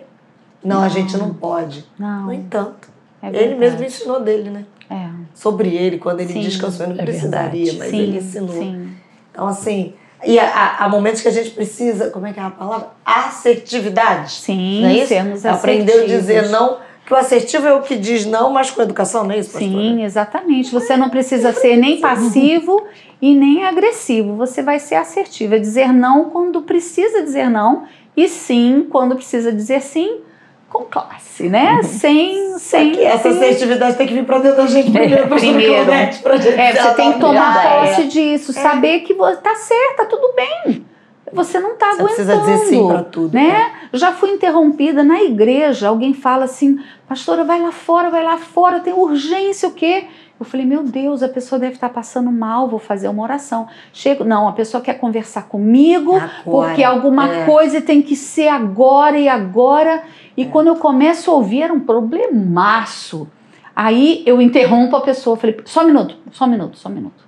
Não, 0.63 0.83
a 0.83 0.89
gente 0.89 1.17
não 1.17 1.33
pode. 1.33 1.85
Não. 1.99 2.25
No 2.27 2.33
entanto, 2.33 2.89
é 3.23 3.29
ele 3.29 3.55
mesmo 3.55 3.83
ensinou 3.85 4.21
dele, 4.21 4.51
né? 4.51 4.65
É. 4.91 5.09
Sobre 5.35 5.69
ele, 5.69 5.99
quando 5.99 6.21
ele 6.21 6.33
Sim, 6.33 6.41
descansou, 6.41 6.87
ele 6.87 6.95
não 6.95 7.01
é 7.01 7.05
precisaria, 7.05 7.73
mas 7.75 7.91
sim, 7.91 7.99
ele 7.99 8.19
ensinou. 8.19 8.49
sim. 8.49 8.93
Então, 9.31 9.47
assim, 9.47 9.95
E 10.25 10.39
há, 10.39 10.77
há 10.81 10.89
momentos 10.89 11.21
que 11.21 11.29
a 11.29 11.31
gente 11.31 11.51
precisa, 11.51 12.11
como 12.11 12.27
é 12.27 12.33
que 12.33 12.41
é 12.41 12.43
a 12.43 12.51
palavra? 12.51 12.89
Assertividade. 13.05 14.33
Sim, 14.33 14.83
não 14.83 14.89
é 14.89 14.95
isso? 14.95 15.09
sermos 15.09 15.47
Aprendeu 15.47 16.03
a 16.03 16.07
dizer 16.07 16.49
não, 16.49 16.79
que 17.09 17.15
o 17.15 17.17
assertivo 17.17 17.67
é 17.67 17.73
o 17.73 17.81
que 17.81 17.97
diz 17.97 18.27
não, 18.27 18.51
mas 18.53 18.71
com 18.71 18.83
educação, 18.83 19.25
não 19.25 19.31
é 19.33 19.39
isso, 19.39 19.51
pastora? 19.53 19.73
Sim, 19.73 20.05
exatamente. 20.05 20.71
Você 20.71 20.95
não 20.95 21.09
precisa 21.09 21.55
ser 21.55 21.75
nem 21.79 21.99
passivo 22.03 22.85
e 23.23 23.35
nem 23.35 23.65
agressivo. 23.65 24.37
Você 24.37 24.61
vai 24.63 24.79
ser 24.79 24.97
assertivo, 24.97 25.55
é 25.55 25.59
dizer 25.59 25.91
não 25.91 26.29
quando 26.29 26.61
precisa 26.61 27.23
dizer 27.23 27.49
não 27.49 27.85
e 28.15 28.29
sim 28.29 28.87
quando 28.91 29.17
precisa 29.17 29.51
dizer 29.51 29.81
sim 29.81 30.21
com 30.69 30.81
classe, 30.85 31.45
né? 31.49 31.81
Sem, 31.83 32.53
Só 32.53 32.59
sem. 32.59 32.93
que 32.93 33.03
essa 33.03 33.23
sem- 33.23 33.33
assertividade 33.33 33.97
tem 33.97 34.07
que 34.07 34.13
vir 34.13 34.27
pra 34.27 34.39
dentro 34.39 34.59
da 34.59 34.67
gente 34.67 34.91
primeiro, 34.91 35.27
pastora 35.29 35.41
primeiro. 35.41 35.85
Pra 36.23 36.37
gente 36.37 36.61
É, 36.61 36.73
você 36.75 36.95
tem 36.95 37.13
que 37.15 37.21
tomar 37.21 37.87
posse 37.87 38.07
disso, 38.07 38.53
saber 38.53 39.01
que 39.01 39.15
você 39.15 39.41
tá 39.41 39.55
certa, 39.55 40.05
tudo 40.05 40.35
bem. 40.37 40.85
Você 41.33 41.61
não 41.61 41.77
tá 41.77 41.93
Você 41.93 42.03
aguentando. 42.03 42.07
precisa 42.07 42.37
dizer 42.39 42.59
sim 42.67 42.87
pra 42.87 43.03
tudo, 43.03 43.35
Né? 43.35 43.73
Eu 43.93 43.99
já 43.99 44.13
fui 44.13 44.31
interrompida 44.31 45.03
na 45.03 45.23
igreja. 45.23 45.89
Alguém 45.89 46.15
fala 46.15 46.45
assim, 46.45 46.79
pastora, 47.09 47.45
vai 47.45 47.61
lá 47.61 47.73
fora, 47.73 48.11
vai 48.11 48.23
lá 48.25 48.37
fora, 48.37 48.81
tem 48.81 48.93
urgência, 48.93 49.69
o 49.69 49.73
quê? 49.73 50.07
Eu 50.39 50.47
falei, 50.47 50.65
meu 50.65 50.85
Deus, 50.85 51.23
a 51.23 51.29
pessoa 51.29 51.59
deve 51.59 51.75
estar 51.75 51.89
passando 51.89 52.31
mal, 52.31 52.69
vou 52.69 52.79
fazer 52.79 53.09
uma 53.09 53.25
oração. 53.25 53.67
Chego, 53.93 54.23
não, 54.23 54.47
a 54.47 54.53
pessoa 54.53 54.81
quer 54.81 54.95
conversar 54.95 55.49
comigo, 55.49 56.15
Agora, 56.15 56.31
porque 56.45 56.85
alguma 56.85 57.29
é. 57.29 57.45
coisa 57.45 57.81
tem 57.81 58.01
que 58.01 58.15
ser 58.15 58.47
agora 58.47 59.19
e 59.19 59.29
agora. 59.29 60.05
E 60.37 60.45
quando 60.45 60.69
eu 60.69 60.77
começo 60.77 61.31
a 61.31 61.35
ouvir, 61.35 61.63
era 61.63 61.73
um 61.73 61.81
problemaço. 61.81 63.29
Aí 63.75 64.23
eu 64.27 64.41
interrompo 64.41 64.95
a 64.95 65.01
pessoa, 65.01 65.37
falei, 65.37 65.57
só 65.65 65.83
um 65.83 65.87
minuto, 65.87 66.17
só 66.31 66.45
um 66.45 66.49
minuto, 66.49 66.79
só 66.79 66.89
um 66.89 66.93
minuto. 66.93 67.25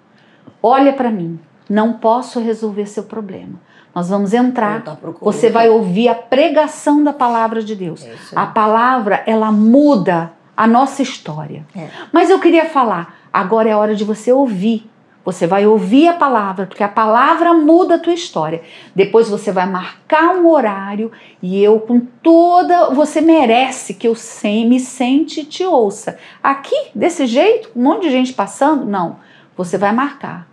Olha 0.62 0.92
para 0.92 1.10
mim, 1.10 1.38
não 1.68 1.94
posso 1.94 2.38
resolver 2.38 2.86
seu 2.86 3.04
problema. 3.04 3.60
Nós 3.94 4.08
vamos 4.08 4.32
entrar, 4.32 4.82
você 5.20 5.50
vai 5.50 5.68
ouvir 5.68 6.08
a 6.08 6.14
pregação 6.14 7.02
da 7.02 7.12
palavra 7.12 7.62
de 7.62 7.74
Deus. 7.74 8.04
É. 8.04 8.14
A 8.34 8.46
palavra, 8.46 9.22
ela 9.26 9.50
muda 9.50 10.32
a 10.56 10.66
nossa 10.66 11.02
história. 11.02 11.66
É. 11.74 11.88
Mas 12.12 12.30
eu 12.30 12.38
queria 12.38 12.66
falar, 12.66 13.16
agora 13.32 13.68
é 13.68 13.72
a 13.72 13.78
hora 13.78 13.94
de 13.94 14.04
você 14.04 14.32
ouvir. 14.32 14.88
Você 15.24 15.46
vai 15.46 15.66
ouvir 15.66 16.08
a 16.08 16.14
palavra, 16.14 16.66
porque 16.66 16.82
a 16.82 16.88
palavra 16.88 17.52
muda 17.52 17.96
a 17.96 17.98
tua 17.98 18.14
história. 18.14 18.62
Depois 18.94 19.28
você 19.28 19.52
vai 19.52 19.66
marcar 19.66 20.34
um 20.36 20.48
horário 20.48 21.12
e 21.42 21.62
eu 21.62 21.78
com 21.80 22.00
toda, 22.00 22.90
você 22.90 23.20
merece 23.20 23.94
que 23.94 24.08
eu 24.08 24.14
sem, 24.14 24.68
me 24.68 24.80
sente 24.80 25.40
e 25.40 25.44
te 25.44 25.64
ouça. 25.64 26.18
Aqui, 26.42 26.90
desse 26.94 27.26
jeito, 27.26 27.70
um 27.76 27.82
monte 27.82 28.02
de 28.02 28.10
gente 28.10 28.32
passando, 28.32 28.86
não. 28.86 29.16
Você 29.56 29.76
vai 29.76 29.92
marcar. 29.92 30.49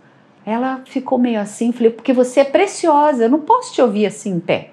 Ela 0.48 0.80
ficou 0.86 1.18
meio 1.18 1.38
assim, 1.38 1.72
falei, 1.72 1.90
porque 1.90 2.12
você 2.12 2.40
é 2.40 2.44
preciosa, 2.44 3.24
eu 3.24 3.28
não 3.28 3.40
posso 3.40 3.74
te 3.74 3.82
ouvir 3.82 4.06
assim 4.06 4.30
em 4.30 4.40
pé. 4.40 4.70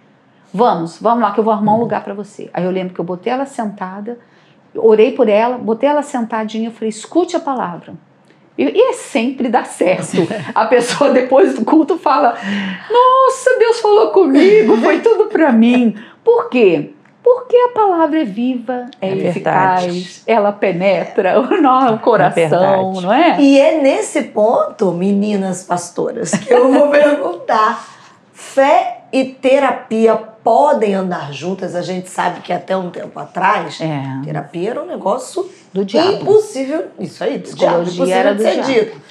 Vamos, 0.53 1.01
vamos 1.01 1.21
lá 1.21 1.33
que 1.33 1.39
eu 1.41 1.43
vou 1.43 1.51
arrumar 1.51 1.75
um 1.75 1.79
lugar 1.81 2.01
para 2.01 2.13
você. 2.13 2.49
Aí 2.53 2.63
eu 2.63 2.71
lembro 2.71 2.93
que 2.93 3.01
eu 3.01 3.03
botei 3.03 3.33
ela 3.33 3.45
sentada, 3.45 4.17
orei 4.73 5.11
por 5.11 5.27
ela, 5.27 5.57
botei 5.57 5.89
ela 5.89 6.01
sentadinha, 6.01 6.71
falei, 6.71 6.87
escute 6.87 7.35
a 7.35 7.41
palavra. 7.41 7.93
E, 8.57 8.63
e 8.63 8.93
sempre 8.93 9.49
dá 9.49 9.65
certo. 9.65 10.15
A 10.55 10.65
pessoa 10.65 11.11
depois 11.11 11.55
do 11.55 11.65
culto 11.65 11.97
fala: 11.97 12.37
Nossa, 12.89 13.59
Deus 13.59 13.81
falou 13.81 14.11
comigo, 14.11 14.77
foi 14.77 15.01
tudo 15.01 15.25
para 15.25 15.51
mim. 15.51 15.93
Por 16.23 16.49
quê? 16.49 16.94
Porque 17.27 17.57
a 17.57 17.69
palavra 17.69 18.21
é 18.21 18.23
viva, 18.23 18.85
é, 19.01 19.09
É 19.09 19.17
eficaz, 19.17 19.83
verdade. 19.85 20.21
ela 20.27 20.51
penetra 20.51 21.39
o 21.39 21.59
no- 21.59 21.95
o 21.95 21.97
coração, 21.99 22.35
verdade. 22.35 23.01
não 23.01 23.11
é? 23.11 23.41
E 23.41 23.59
é 23.59 23.81
nesse 23.81 24.21
ponto, 24.25 24.91
meninas 24.91 25.63
pastoras, 25.63 26.29
que 26.31 26.53
eu 26.53 26.71
vou 26.71 26.89
perguntar: 26.93 27.83
fé 28.31 28.99
e 29.11 29.25
terapia 29.25 30.15
podem 30.15 30.93
andar 30.93 31.33
juntas? 31.33 31.73
A 31.75 31.81
gente 31.81 32.09
sabe 32.11 32.41
que 32.41 32.53
até 32.53 32.77
um 32.77 32.91
tempo 32.91 33.19
atrás, 33.19 33.81
É, 33.81 34.03
terapia 34.23 34.69
era 34.69 34.83
um 34.83 34.85
negócio 34.85 35.49
do 35.73 35.83
diabo. 35.83 36.11
impossível. 36.21 36.85
Isso 36.99 37.23
aí, 37.23 37.39
do 37.39 37.55
diabo, 37.55 37.83
Psicologia 37.85 37.93
impossível 37.95 38.19
era 38.19 38.31
de 38.33 38.37
do 38.37 38.43
ser 38.43 38.61
diabo. 38.61 38.71
dito. 38.91 39.01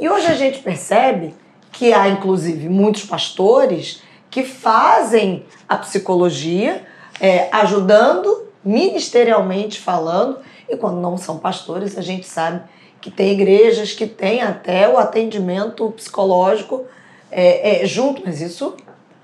E 0.00 0.08
hoje 0.08 0.26
a 0.26 0.34
gente 0.34 0.58
percebe 0.58 1.34
que 1.70 1.92
há, 1.92 2.08
inclusive, 2.08 2.68
muitos 2.68 3.04
pastores 3.04 4.02
que 4.28 4.42
fazem 4.42 5.44
a 5.68 5.76
psicologia 5.76 6.82
é, 7.20 7.48
ajudando 7.52 8.48
ministerialmente 8.64 9.80
falando, 9.80 10.38
e 10.68 10.76
quando 10.76 11.00
não 11.00 11.16
são 11.16 11.38
pastores, 11.38 11.96
a 11.98 12.02
gente 12.02 12.26
sabe 12.26 12.62
que 13.00 13.10
tem 13.10 13.32
igrejas 13.32 13.92
que 13.92 14.06
têm 14.06 14.42
até 14.42 14.88
o 14.88 14.98
atendimento 14.98 15.90
psicológico 15.92 16.84
é, 17.30 17.82
é, 17.82 17.86
junto, 17.86 18.22
mas 18.24 18.40
isso 18.40 18.76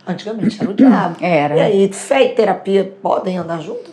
antigamente 0.07 0.61
era 0.61 0.71
o 0.71 0.75
diabo. 0.75 1.17
Era. 1.25 1.57
E 1.57 1.61
aí, 1.61 1.93
fé 1.93 2.25
e 2.25 2.29
terapia 2.31 2.97
podem 3.03 3.37
andar 3.37 3.61
juntos? 3.61 3.93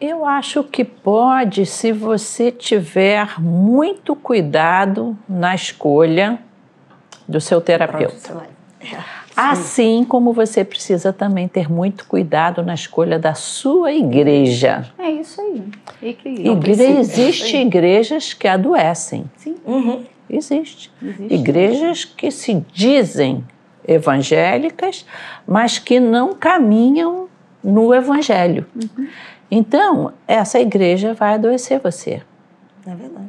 Eu 0.00 0.24
acho 0.24 0.64
que 0.64 0.82
pode 0.82 1.66
se 1.66 1.92
você 1.92 2.50
tiver 2.50 3.38
muito 3.38 4.16
cuidado 4.16 5.16
na 5.28 5.54
escolha 5.54 6.38
do 7.28 7.40
seu 7.40 7.60
terapeuta. 7.60 8.48
Assim 9.42 10.04
como 10.04 10.32
você 10.32 10.64
precisa 10.64 11.12
também 11.12 11.48
ter 11.48 11.70
muito 11.70 12.04
cuidado 12.06 12.62
na 12.62 12.74
escolha 12.74 13.18
da 13.18 13.32
sua 13.34 13.92
igreja. 13.92 14.90
É 14.98 15.10
isso 15.10 15.40
aí. 15.40 15.62
Equilíbrio. 16.02 16.52
Igre 16.52 16.74
princípio, 16.76 16.96
é 16.96 17.00
existe 17.00 17.56
aí. 17.56 17.62
igrejas 17.66 18.32
que 18.34 18.46
adoecem. 18.48 19.24
Sim, 19.36 19.56
Uhum. 19.64 20.04
Existe. 20.28 20.92
existe. 21.02 21.34
Igrejas 21.34 22.04
que 22.04 22.30
se 22.30 22.64
dizem 22.72 23.44
evangélicas, 23.86 25.04
mas 25.46 25.78
que 25.78 25.98
não 25.98 26.34
caminham 26.34 27.28
no 27.64 27.92
evangelho. 27.94 28.66
Então, 29.50 30.12
essa 30.28 30.60
igreja 30.60 31.14
vai 31.14 31.34
adoecer 31.34 31.80
você. 31.80 32.22
É 32.86 32.94
verdade. 32.94 33.26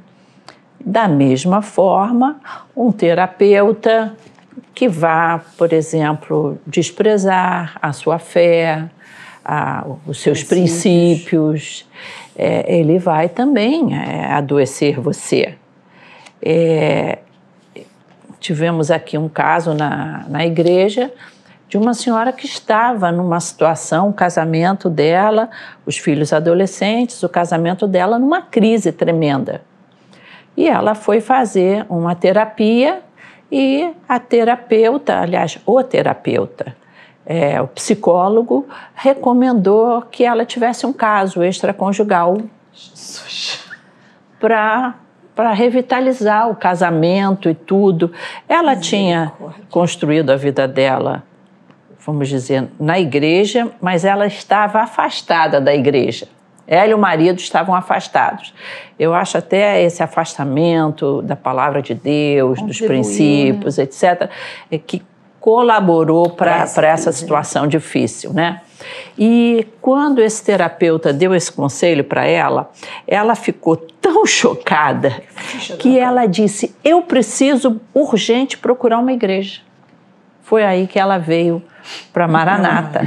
Da 0.84 1.08
mesma 1.08 1.62
forma, 1.62 2.40
um 2.76 2.92
terapeuta 2.92 4.16
que 4.74 4.88
vá, 4.88 5.42
por 5.58 5.74
exemplo, 5.74 6.58
desprezar 6.66 7.78
a 7.82 7.94
sua 7.94 8.20
fé, 8.20 8.90
a- 9.44 9.86
os 10.06 10.22
seus 10.22 10.44
princípios, 10.44 11.88
é, 12.36 12.80
ele 12.80 12.98
vai 13.00 13.30
também 13.30 13.96
é, 13.96 14.32
adoecer 14.32 15.00
você. 15.00 15.56
É, 16.42 17.20
tivemos 18.40 18.90
aqui 18.90 19.18
um 19.18 19.30
caso 19.30 19.74
na, 19.74 20.26
na 20.28 20.46
igreja 20.46 21.12
de 21.70 21.78
uma 21.78 21.94
senhora 21.94 22.34
que 22.34 22.46
estava 22.46 23.12
numa 23.12 23.40
situação, 23.40 24.10
o 24.10 24.14
casamento 24.14 24.90
dela, 24.90 25.50
os 25.86 25.98
filhos 25.98 26.34
adolescentes, 26.34 27.24
o 27.24 27.30
casamento 27.30 27.88
dela 27.88 28.20
numa 28.20 28.42
crise 28.42 28.92
tremenda. 28.92 29.62
E 30.58 30.68
ela 30.68 30.96
foi 30.96 31.22
fazer 31.22 31.86
uma 31.90 32.14
terapia 32.14 33.02
e 33.52 33.94
a 34.08 34.20
terapeuta, 34.20 35.20
aliás, 35.20 35.60
o 35.66 35.84
terapeuta, 35.84 36.76
é, 37.26 37.62
o 37.62 37.68
psicólogo, 37.68 38.68
recomendou 38.96 40.02
que 40.04 40.24
ela 40.24 40.46
tivesse 40.46 40.86
um 40.86 40.94
caso 40.94 41.44
extraconjugal 41.44 42.38
para 44.40 44.96
para 45.36 45.54
revitalizar 45.54 46.50
o 46.50 46.56
casamento 46.56 47.50
e 47.50 47.56
tudo. 47.56 48.12
Ela 48.48 48.76
tinha 48.76 49.32
construído 49.70 50.30
a 50.30 50.36
vida 50.36 50.68
dela, 50.68 51.24
vamos 52.06 52.28
dizer, 52.28 52.68
na 52.80 53.00
igreja, 53.00 53.72
mas 53.82 54.04
ela 54.04 54.28
estava 54.28 54.82
afastada 54.82 55.60
da 55.60 55.74
igreja. 55.74 56.28
Ela 56.72 56.92
e 56.92 56.94
o 56.94 56.98
marido 56.98 57.38
estavam 57.38 57.76
afastados. 57.76 58.54
Eu 58.98 59.14
acho 59.14 59.38
até 59.38 59.84
esse 59.84 60.02
afastamento 60.02 61.22
da 61.22 61.36
palavra 61.36 61.82
de 61.82 61.94
Deus, 61.94 62.62
dos 62.62 62.80
Contribuiu, 62.80 62.88
princípios, 62.88 63.78
etc., 63.78 64.30
é 64.72 64.78
que 64.78 65.04
colaborou 65.38 66.30
para 66.30 66.88
essa 66.88 67.12
situação 67.12 67.68
difícil, 67.68 68.32
né? 68.32 68.62
E 69.18 69.68
quando 69.82 70.22
esse 70.22 70.42
terapeuta 70.44 71.12
deu 71.12 71.36
esse 71.36 71.52
conselho 71.52 72.06
para 72.06 72.26
ela, 72.26 72.72
ela 73.06 73.36
ficou 73.36 73.76
tão 73.76 74.26
chocada 74.26 75.22
que 75.78 76.00
ela 76.00 76.26
disse: 76.26 76.74
Eu 76.84 77.02
preciso 77.02 77.82
urgente 77.94 78.58
procurar 78.58 79.00
uma 79.00 79.12
igreja. 79.12 79.60
Foi 80.52 80.66
aí 80.66 80.86
que 80.86 81.00
ela 81.00 81.18
veio 81.18 81.64
para 82.12 82.28
Maranata, 82.28 83.00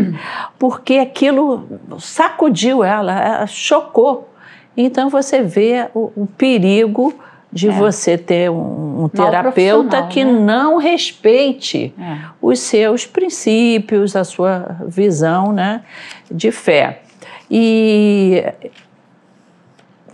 porque 0.59 0.94
aquilo 0.94 1.68
sacudiu 1.98 2.83
ela, 2.83 3.20
ela 3.20 3.46
chocou. 3.46 4.30
Então 4.74 5.11
você 5.11 5.42
vê 5.42 5.90
o, 5.92 6.11
o 6.16 6.26
perigo 6.26 7.14
de 7.52 7.68
você 7.68 8.16
ter 8.16 8.50
um, 8.50 9.04
um 9.04 9.09
terapeuta 9.11 10.04
que 10.04 10.24
né? 10.24 10.33
não 10.33 10.78
respeite 10.78 11.92
É. 12.00 12.16
os 12.40 12.61
seus 12.61 13.04
princípios, 13.04 14.16
a 14.16 14.24
sua 14.24 14.78
visão 14.87 15.52
né, 15.52 15.83
de 16.30 16.50
fé. 16.50 17.02
E 17.50 18.42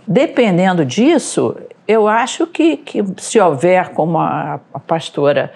dependendo 0.05 0.83
disso, 0.83 1.55
eu 1.87 2.09
acho 2.09 2.45
que, 2.45 2.75
que 2.75 3.01
se 3.19 3.39
houver, 3.39 3.91
como 3.93 4.19
a, 4.19 4.59
a 4.73 4.79
pastora 4.79 5.49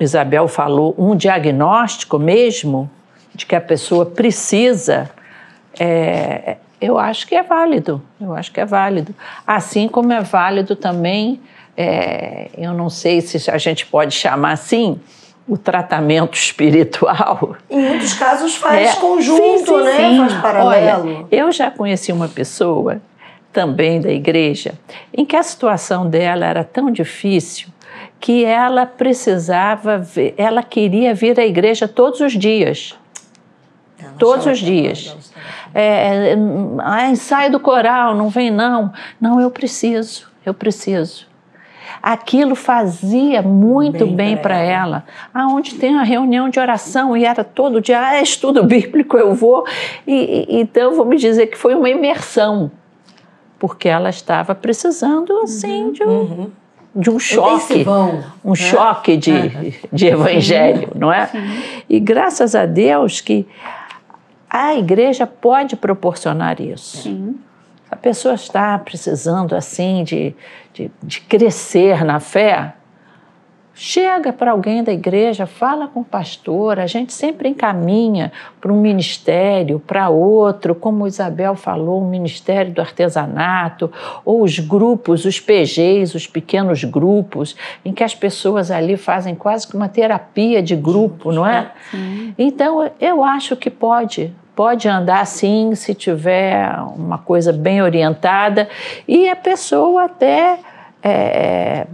Isabel 0.00 0.46
falou, 0.48 0.94
um 0.96 1.16
diagnóstico 1.16 2.18
mesmo 2.18 2.90
de 3.34 3.46
que 3.46 3.54
a 3.54 3.60
pessoa 3.60 4.06
precisa, 4.06 5.10
é, 5.78 6.56
eu 6.80 6.98
acho 6.98 7.26
que 7.26 7.34
é 7.34 7.42
válido. 7.42 8.02
Eu 8.20 8.34
acho 8.34 8.52
que 8.52 8.60
é 8.60 8.64
válido. 8.64 9.14
Assim 9.46 9.88
como 9.88 10.12
é 10.12 10.20
válido 10.20 10.76
também, 10.76 11.40
é, 11.76 12.48
eu 12.56 12.72
não 12.72 12.88
sei 12.88 13.20
se 13.20 13.50
a 13.50 13.58
gente 13.58 13.86
pode 13.86 14.14
chamar 14.14 14.52
assim, 14.52 15.00
o 15.46 15.56
tratamento 15.56 16.34
espiritual. 16.38 17.56
Em 17.70 17.80
muitos 17.80 18.14
casos 18.14 18.56
faz 18.56 18.90
é, 18.90 19.00
conjunto, 19.00 19.42
sim, 19.42 19.64
sim, 19.64 19.84
né? 19.84 19.96
Sim. 19.96 20.18
Faz 20.18 20.34
paralelo. 20.34 21.08
Olha, 21.08 21.26
eu 21.30 21.50
já 21.50 21.70
conheci 21.70 22.12
uma 22.12 22.28
pessoa 22.28 23.00
também 23.52 24.00
da 24.00 24.10
igreja 24.10 24.74
em 25.12 25.24
que 25.24 25.34
a 25.34 25.42
situação 25.42 26.08
dela 26.08 26.44
era 26.44 26.62
tão 26.62 26.90
difícil 26.90 27.68
que 28.20 28.44
ela 28.44 28.84
precisava 28.84 29.98
ver, 29.98 30.34
ela 30.36 30.62
queria 30.62 31.14
vir 31.14 31.38
à 31.38 31.46
igreja 31.46 31.86
todos 31.86 32.20
os 32.20 32.32
dias. 32.32 32.96
Todos 34.18 34.46
os 34.46 34.58
dias. 34.58 35.16
É, 35.74 36.34
é, 36.34 37.10
ensaio 37.10 37.50
do 37.50 37.60
coral, 37.60 38.14
não 38.14 38.28
vem 38.28 38.50
não. 38.50 38.92
Não, 39.20 39.40
eu 39.40 39.50
preciso, 39.50 40.28
eu 40.44 40.52
preciso. 40.52 41.26
Aquilo 42.02 42.54
fazia 42.54 43.42
muito 43.42 44.06
bem, 44.06 44.16
bem 44.16 44.36
para 44.36 44.56
ela. 44.56 45.04
ela. 45.32 45.46
Aonde 45.46 45.74
tem 45.74 45.96
a 45.96 46.02
reunião 46.02 46.48
de 46.48 46.60
oração 46.60 47.16
e 47.16 47.24
era 47.24 47.42
todo 47.42 47.80
dia, 47.80 48.00
ah, 48.00 48.16
é 48.16 48.22
estudo 48.22 48.62
bíblico, 48.64 49.16
eu 49.16 49.34
vou. 49.34 49.64
E, 50.06 50.46
então, 50.48 50.94
vou 50.94 51.04
me 51.04 51.16
dizer 51.16 51.46
que 51.48 51.58
foi 51.58 51.74
uma 51.74 51.88
imersão, 51.88 52.70
porque 53.58 53.88
ela 53.88 54.10
estava 54.10 54.54
precisando, 54.54 55.36
assim, 55.38 55.84
uhum. 55.84 55.92
de 55.92 56.02
um... 56.04 56.08
Uhum 56.08 56.50
de 56.98 57.10
um 57.10 57.18
choque, 57.18 57.84
um 58.44 58.50
né? 58.50 58.56
choque 58.56 59.16
de, 59.16 59.72
de 59.92 60.06
evangelho, 60.08 60.90
não 60.96 61.12
é? 61.12 61.26
Sim. 61.26 61.62
E 61.88 62.00
graças 62.00 62.56
a 62.56 62.66
Deus 62.66 63.20
que 63.20 63.46
a 64.50 64.74
igreja 64.74 65.24
pode 65.26 65.76
proporcionar 65.76 66.60
isso. 66.60 67.04
Sim. 67.04 67.38
A 67.88 67.94
pessoa 67.94 68.34
está 68.34 68.76
precisando 68.78 69.54
assim 69.54 70.02
de, 70.02 70.34
de, 70.74 70.90
de 71.00 71.20
crescer 71.20 72.04
na 72.04 72.18
fé, 72.18 72.74
Chega 73.80 74.32
para 74.32 74.50
alguém 74.50 74.82
da 74.82 74.92
igreja, 74.92 75.46
fala 75.46 75.86
com 75.86 76.00
o 76.00 76.04
pastor, 76.04 76.80
a 76.80 76.86
gente 76.88 77.12
sempre 77.12 77.48
encaminha 77.48 78.32
para 78.60 78.72
um 78.72 78.80
ministério, 78.80 79.78
para 79.78 80.08
outro, 80.08 80.74
como 80.74 81.06
Isabel 81.06 81.54
falou, 81.54 82.02
o 82.02 82.04
ministério 82.04 82.72
do 82.72 82.80
artesanato, 82.80 83.88
ou 84.24 84.42
os 84.42 84.58
grupos, 84.58 85.24
os 85.24 85.38
PGs, 85.38 86.16
os 86.16 86.26
pequenos 86.26 86.82
grupos, 86.82 87.54
em 87.84 87.92
que 87.92 88.02
as 88.02 88.16
pessoas 88.16 88.72
ali 88.72 88.96
fazem 88.96 89.36
quase 89.36 89.68
que 89.68 89.76
uma 89.76 89.88
terapia 89.88 90.60
de 90.60 90.74
grupo, 90.74 91.30
não 91.30 91.46
é? 91.46 91.70
Sim. 91.92 92.34
Então, 92.36 92.90
eu 93.00 93.22
acho 93.22 93.54
que 93.54 93.70
pode, 93.70 94.34
pode 94.56 94.88
andar 94.88 95.24
sim, 95.24 95.76
se 95.76 95.94
tiver 95.94 96.68
uma 96.96 97.18
coisa 97.18 97.52
bem 97.52 97.80
orientada 97.80 98.68
e 99.06 99.28
a 99.28 99.36
pessoa 99.36 100.06
até. 100.06 100.58
É, 101.00 101.86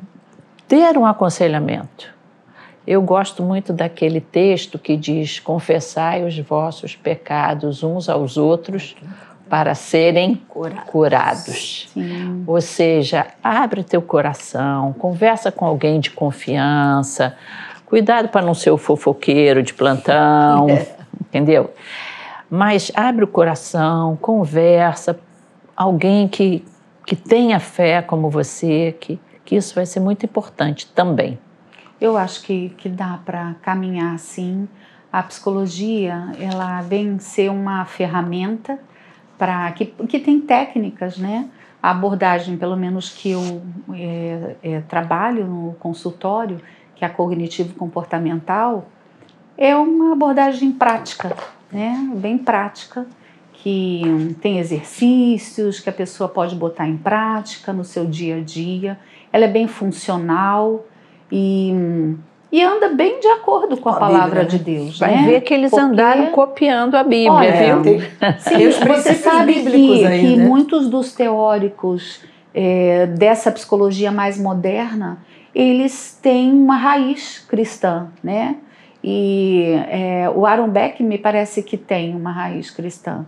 ter 0.68 0.96
um 0.96 1.06
aconselhamento. 1.06 2.12
Eu 2.86 3.00
gosto 3.00 3.42
muito 3.42 3.72
daquele 3.72 4.20
texto 4.20 4.78
que 4.78 4.96
diz: 4.96 5.40
confessai 5.40 6.22
os 6.24 6.38
vossos 6.38 6.94
pecados 6.94 7.82
uns 7.82 8.08
aos 8.08 8.36
outros 8.36 8.94
para 9.48 9.74
serem 9.74 10.34
curados. 10.48 10.84
curados. 10.86 11.88
Ou 12.46 12.60
seja, 12.60 13.26
abre 13.42 13.82
teu 13.82 14.02
coração, 14.02 14.92
conversa 14.94 15.52
com 15.52 15.64
alguém 15.64 16.00
de 16.00 16.10
confiança, 16.10 17.36
cuidado 17.86 18.28
para 18.28 18.44
não 18.44 18.54
ser 18.54 18.70
o 18.70 18.78
fofoqueiro 18.78 19.62
de 19.62 19.72
plantão, 19.72 20.68
é. 20.70 20.88
entendeu? 21.20 21.70
Mas 22.50 22.90
abre 22.94 23.24
o 23.24 23.28
coração, 23.28 24.16
conversa, 24.16 25.18
alguém 25.76 26.28
que, 26.28 26.64
que 27.06 27.16
tenha 27.16 27.58
fé 27.60 28.02
como 28.02 28.30
você, 28.30 28.94
que, 29.00 29.18
que 29.44 29.56
isso 29.56 29.74
vai 29.74 29.86
ser 29.86 30.00
muito 30.00 30.24
importante 30.24 30.86
também. 30.94 31.38
Eu 32.00 32.16
acho 32.16 32.42
que, 32.42 32.70
que 32.70 32.88
dá 32.88 33.20
para 33.24 33.54
caminhar 33.62 34.14
assim. 34.14 34.68
A 35.12 35.22
psicologia, 35.22 36.32
ela 36.40 36.82
vem 36.82 37.18
ser 37.18 37.50
uma 37.50 37.84
ferramenta 37.84 38.78
para 39.38 39.70
que, 39.72 39.86
que 39.86 40.18
tem 40.18 40.40
técnicas, 40.40 41.18
né? 41.18 41.48
A 41.82 41.90
abordagem, 41.90 42.56
pelo 42.56 42.76
menos 42.76 43.10
que 43.10 43.30
eu 43.30 43.62
é, 43.92 44.56
é, 44.62 44.80
trabalho 44.80 45.46
no 45.46 45.74
consultório, 45.74 46.60
que 46.96 47.04
é 47.04 47.08
a 47.08 47.10
cognitivo-comportamental, 47.10 48.88
é 49.56 49.76
uma 49.76 50.12
abordagem 50.12 50.72
prática, 50.72 51.36
né? 51.70 51.96
Bem 52.16 52.36
prática, 52.38 53.06
que 53.54 54.36
tem 54.40 54.58
exercícios 54.58 55.80
que 55.80 55.88
a 55.88 55.92
pessoa 55.92 56.28
pode 56.28 56.54
botar 56.54 56.86
em 56.86 56.96
prática 56.96 57.72
no 57.72 57.84
seu 57.84 58.04
dia 58.04 58.36
a 58.36 58.40
dia 58.40 58.98
ela 59.34 59.46
é 59.46 59.48
bem 59.48 59.66
funcional 59.66 60.86
e, 61.30 61.74
e 62.52 62.62
anda 62.62 62.90
bem 62.90 63.18
de 63.18 63.26
acordo 63.26 63.76
com 63.76 63.88
a, 63.88 63.96
a 63.96 63.98
palavra 63.98 64.44
Bíblia, 64.44 64.46
de 64.46 64.58
né? 64.58 64.78
Deus. 64.78 64.98
Vai 65.00 65.16
né? 65.16 65.26
ver 65.26 65.40
que 65.40 65.52
eles 65.52 65.72
Porque... 65.72 65.84
andaram 65.84 66.26
copiando 66.26 66.94
a 66.94 67.02
Bíblia, 67.02 67.32
Olha, 67.32 67.80
viu? 67.82 68.00
Sim, 68.38 68.86
você 68.86 69.14
sabe 69.14 69.54
que, 69.54 70.06
aí, 70.06 70.20
que 70.20 70.36
né? 70.36 70.46
muitos 70.46 70.88
dos 70.88 71.12
teóricos 71.12 72.20
é, 72.54 73.06
dessa 73.06 73.50
psicologia 73.50 74.12
mais 74.12 74.38
moderna, 74.38 75.18
eles 75.52 76.16
têm 76.22 76.52
uma 76.52 76.76
raiz 76.76 77.44
cristã, 77.48 78.06
né? 78.22 78.54
E 79.06 79.66
é, 79.90 80.32
o 80.34 80.46
Aaron 80.46 80.70
Beck 80.70 81.02
me 81.02 81.18
parece 81.18 81.62
que 81.62 81.76
tem 81.76 82.16
uma 82.16 82.32
raiz 82.32 82.70
cristã. 82.70 83.26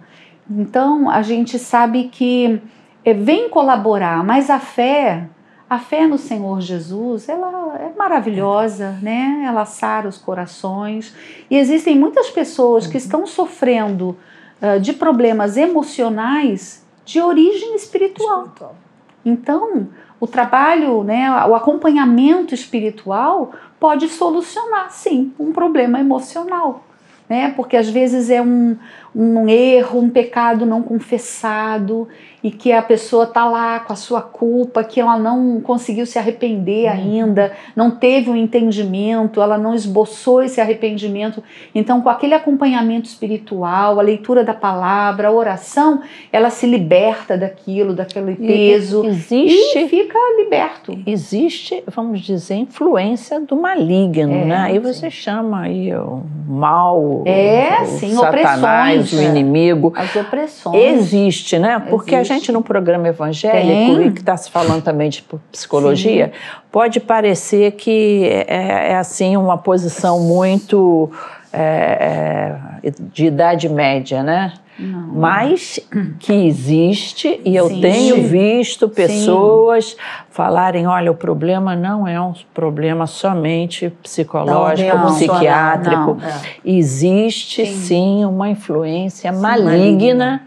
Então 0.51 1.11
a 1.11 1.21
gente 1.21 1.59
sabe 1.59 2.05
que 2.05 2.63
é, 3.05 3.13
vem 3.13 3.51
colaborar, 3.51 4.25
mas 4.25 4.49
a 4.49 4.59
fé 4.59 5.29
a 5.69 5.79
fé 5.79 6.07
no 6.07 6.17
Senhor 6.17 6.61
Jesus, 6.61 7.29
ela 7.29 7.77
é 7.79 7.93
maravilhosa, 7.99 8.93
né? 9.03 9.43
Ela 9.45 9.65
sara 9.65 10.09
os 10.09 10.17
corações. 10.17 11.13
E 11.51 11.59
existem 11.59 11.99
muitas 11.99 12.31
pessoas 12.31 12.87
que 12.87 12.95
uhum. 12.95 13.03
estão 13.03 13.27
sofrendo 13.27 14.17
uh, 14.63 14.81
de 14.81 14.93
problemas 14.93 15.57
emocionais 15.57 16.87
de 17.05 17.21
origem 17.21 17.75
espiritual. 17.75 18.45
espiritual. 18.45 18.77
Então, 19.25 19.89
o 20.21 20.27
trabalho, 20.27 21.03
né, 21.03 21.29
o 21.47 21.55
acompanhamento 21.57 22.55
espiritual 22.55 23.53
pode 23.79 24.09
solucionar, 24.09 24.91
sim, 24.91 25.33
um 25.39 25.53
problema 25.53 26.01
emocional. 26.01 26.85
Né? 27.29 27.53
Porque 27.57 27.77
às 27.77 27.89
vezes 27.89 28.31
é 28.31 28.41
um, 28.41 28.77
um 29.15 29.49
erro, 29.49 29.99
um 29.99 30.09
pecado 30.09 30.65
não 30.65 30.81
confessado, 30.81 32.09
e 32.47 32.51
que 32.53 32.71
a 32.71 32.81
pessoa 32.81 33.25
está 33.25 33.45
lá 33.45 33.81
com 33.81 33.93
a 33.93 33.97
sua 33.97 34.23
culpa, 34.23 34.85
que 34.85 35.01
ela 35.01 35.19
não 35.19 35.61
conseguiu 35.61 36.07
se 36.07 36.17
arrepender 36.17 36.85
uhum. 36.85 36.93
ainda, 36.93 37.53
não 37.75 37.91
teve 37.91 38.31
o 38.31 38.35
um 38.35 38.37
entendimento, 38.37 39.43
ela 39.43 39.59
não 39.59 39.75
esboçou 39.75 40.45
esse 40.45 40.61
arrependimento. 40.61 41.43
Então, 41.75 42.01
com 42.01 42.09
aquele 42.09 42.35
acompanhamento 42.35 43.09
espiritual, 43.09 43.99
a 43.99 44.03
leitura 44.03 44.45
da 44.45 44.55
palavra, 44.55 45.27
a 45.27 45.33
oração, 45.33 46.03
ela 46.33 46.49
se 46.49 46.69
liberta 46.69 47.37
daquilo, 47.37 47.93
daquele 47.93 48.37
peso 48.37 49.05
existe, 49.05 49.79
e 49.81 49.89
fica 49.89 50.17
liberto. 50.37 50.97
Existe, 51.05 51.83
vamos 51.89 52.21
dizer, 52.21 52.55
influência 52.55 53.41
do 53.41 53.57
maligno, 53.57 54.33
é, 54.33 54.45
né? 54.45 54.57
Aí 54.57 54.79
você 54.79 55.11
chama 55.11 55.63
aí 55.63 55.93
o 55.93 56.23
mal, 56.47 57.25
é, 57.27 57.83
o, 57.83 57.87
sim, 57.87 58.15
Satanás, 58.15 59.13
o 59.13 59.21
inimigo. 59.21 59.93
As 59.97 60.15
opressões. 60.15 60.77
Existe, 60.81 61.59
né? 61.59 61.83
Porque 61.91 62.15
Existe. 62.15 62.33
a 62.33 62.36
gente, 62.36 62.36
num 62.53 62.63
programa 62.63 63.09
evangélico, 63.09 63.97
Tem. 63.97 64.07
e 64.07 64.13
que 64.13 64.21
está 64.21 64.37
se 64.37 64.51
falando 64.51 64.83
também 64.83 65.09
de 65.09 65.25
psicologia, 65.51 66.27
Sim. 66.27 66.59
pode 66.71 67.01
parecer 67.01 67.73
que 67.73 68.25
é, 68.47 68.91
é, 68.93 68.97
assim 68.97 69.37
uma 69.37 69.59
posição 69.59 70.21
muito 70.21 71.11
é, 71.53 72.53
é, 72.83 72.93
de 73.13 73.27
idade 73.27 73.69
média, 73.69 74.23
né? 74.23 74.53
Não. 74.79 75.07
Mas 75.15 75.81
que 76.19 76.33
existe 76.33 77.41
e 77.45 77.57
eu 77.57 77.69
Sim. 77.69 77.81
tenho 77.81 78.23
visto 78.29 78.89
pessoas 78.89 79.87
Sim. 79.87 79.97
falarem: 80.31 80.87
olha, 80.87 81.11
o 81.11 81.15
problema 81.15 81.75
não 81.75 82.07
é 82.07 82.21
um 82.21 82.35
problema 82.53 83.07
somente 83.07 83.89
psicológico, 84.03 84.95
não, 84.95 85.07
psiquiátrico. 85.07 86.15
Não, 86.15 86.29
é. 86.29 86.41
Existe 86.63 87.65
sim. 87.65 87.75
sim. 87.75 88.25
uma 88.27 88.51
influência 88.51 89.33
maligna, 89.33 89.71
maligna 89.71 90.43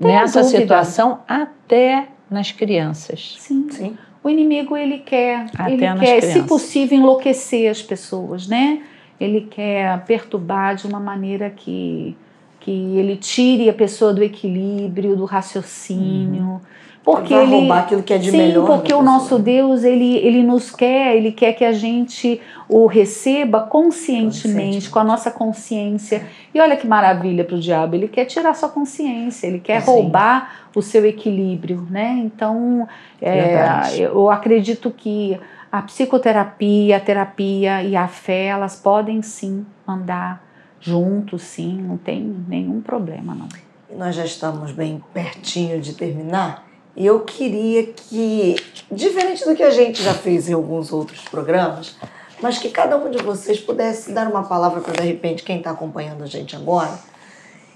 nessa 0.00 0.40
dúvida. 0.40 0.60
situação 0.60 1.20
até 1.28 2.08
nas 2.30 2.52
crianças. 2.52 3.36
Sim. 3.38 3.66
Sim. 3.70 3.98
O 4.22 4.30
inimigo 4.30 4.76
ele 4.76 4.98
quer, 4.98 5.46
até 5.54 5.72
ele 5.72 5.78
quer, 5.78 6.20
crianças. 6.20 6.32
se 6.32 6.42
possível, 6.44 6.98
enlouquecer 6.98 7.70
as 7.70 7.82
pessoas, 7.82 8.48
né? 8.48 8.82
Ele 9.20 9.42
quer 9.42 10.04
perturbar 10.06 10.76
de 10.76 10.86
uma 10.86 10.98
maneira 10.98 11.50
que 11.50 12.16
que 12.64 12.70
ele 12.70 13.16
tire 13.16 13.68
a 13.68 13.74
pessoa 13.74 14.14
do 14.14 14.22
equilíbrio, 14.22 15.14
do 15.14 15.26
raciocínio. 15.26 16.44
Uhum. 16.44 16.60
Porque 17.04 17.34
vai 17.34 17.42
ele 17.42 17.52
roubar 17.52 17.80
aquilo 17.80 18.02
que 18.02 18.14
é 18.14 18.18
de 18.18 18.30
sim, 18.30 18.38
melhor. 18.38 18.66
porque 18.66 18.94
o 18.94 19.02
nosso 19.02 19.38
Deus 19.38 19.84
ele 19.84 20.16
ele 20.16 20.42
nos 20.42 20.70
quer, 20.70 21.14
ele 21.14 21.32
quer 21.32 21.52
que 21.52 21.64
a 21.64 21.72
gente 21.72 22.40
o 22.66 22.86
receba 22.86 23.60
conscientemente, 23.60 24.88
com 24.88 24.98
a 24.98 25.04
nossa 25.04 25.30
consciência. 25.30 26.26
E 26.54 26.58
olha 26.58 26.76
que 26.76 26.86
maravilha 26.86 27.44
para 27.44 27.56
o 27.56 27.60
diabo, 27.60 27.94
ele 27.94 28.08
quer 28.08 28.24
tirar 28.24 28.54
sua 28.54 28.70
consciência, 28.70 29.46
ele 29.46 29.60
quer 29.60 29.82
roubar 29.82 30.64
o 30.74 30.80
seu 30.80 31.04
equilíbrio, 31.04 31.86
né? 31.90 32.22
Então, 32.24 32.88
é, 33.20 33.84
eu 33.98 34.30
acredito 34.30 34.90
que 34.90 35.38
a 35.70 35.82
psicoterapia, 35.82 36.96
a 36.96 37.00
terapia 37.00 37.82
e 37.82 37.94
a 37.94 38.08
fé, 38.08 38.46
elas 38.46 38.76
podem 38.76 39.20
sim 39.20 39.66
andar 39.86 40.42
juntos, 40.80 41.42
sim, 41.42 41.82
não 41.82 41.98
tem 41.98 42.22
nenhum 42.48 42.80
problema, 42.80 43.34
não. 43.34 43.48
Nós 43.96 44.14
já 44.14 44.24
estamos 44.24 44.72
bem 44.72 45.02
pertinho 45.12 45.80
de 45.80 45.92
terminar. 45.94 46.64
E 46.96 47.04
eu 47.04 47.20
queria 47.20 47.86
que, 47.86 48.56
diferente 48.90 49.44
do 49.44 49.54
que 49.54 49.62
a 49.62 49.70
gente 49.70 50.02
já 50.02 50.14
fez 50.14 50.48
em 50.48 50.52
alguns 50.52 50.92
outros 50.92 51.22
programas, 51.22 51.96
mas 52.40 52.58
que 52.58 52.68
cada 52.68 52.96
um 52.96 53.10
de 53.10 53.22
vocês 53.22 53.58
pudesse 53.58 54.12
dar 54.12 54.28
uma 54.28 54.44
palavra 54.44 54.80
para, 54.80 55.00
de 55.00 55.06
repente, 55.06 55.42
quem 55.42 55.58
está 55.58 55.70
acompanhando 55.70 56.22
a 56.22 56.26
gente 56.26 56.54
agora 56.54 56.98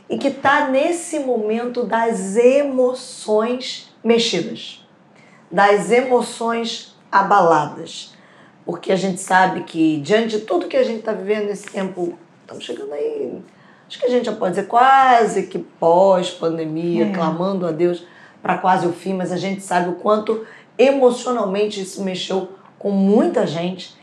e 0.08 0.16
que 0.16 0.28
está 0.28 0.68
nesse 0.68 1.18
momento 1.18 1.84
das 1.84 2.36
emoções 2.36 3.92
mexidas, 4.02 4.86
das 5.50 5.90
emoções 5.90 6.96
abaladas. 7.10 8.14
Porque 8.64 8.92
a 8.92 8.96
gente 8.96 9.20
sabe 9.20 9.64
que, 9.64 9.98
diante 9.98 10.38
de 10.38 10.44
tudo 10.44 10.68
que 10.68 10.76
a 10.76 10.82
gente 10.82 11.00
está 11.00 11.12
vivendo 11.12 11.46
nesse 11.46 11.66
tempo, 11.70 12.18
estamos 12.42 12.64
chegando 12.64 12.92
aí, 12.92 13.42
acho 13.86 13.98
que 13.98 14.06
a 14.06 14.10
gente 14.10 14.26
já 14.26 14.32
pode 14.32 14.52
dizer 14.56 14.66
quase 14.66 15.44
que 15.44 15.58
pós-pandemia, 15.58 17.06
é. 17.06 17.12
clamando 17.12 17.66
a 17.66 17.70
Deus 17.70 18.04
para 18.42 18.58
quase 18.58 18.86
o 18.86 18.92
fim, 18.92 19.14
mas 19.14 19.32
a 19.32 19.36
gente 19.36 19.62
sabe 19.62 19.90
o 19.90 19.94
quanto 19.94 20.46
emocionalmente 20.76 21.80
isso 21.80 22.02
mexeu 22.02 22.50
com 22.78 22.90
muita 22.90 23.46
gente 23.46 23.98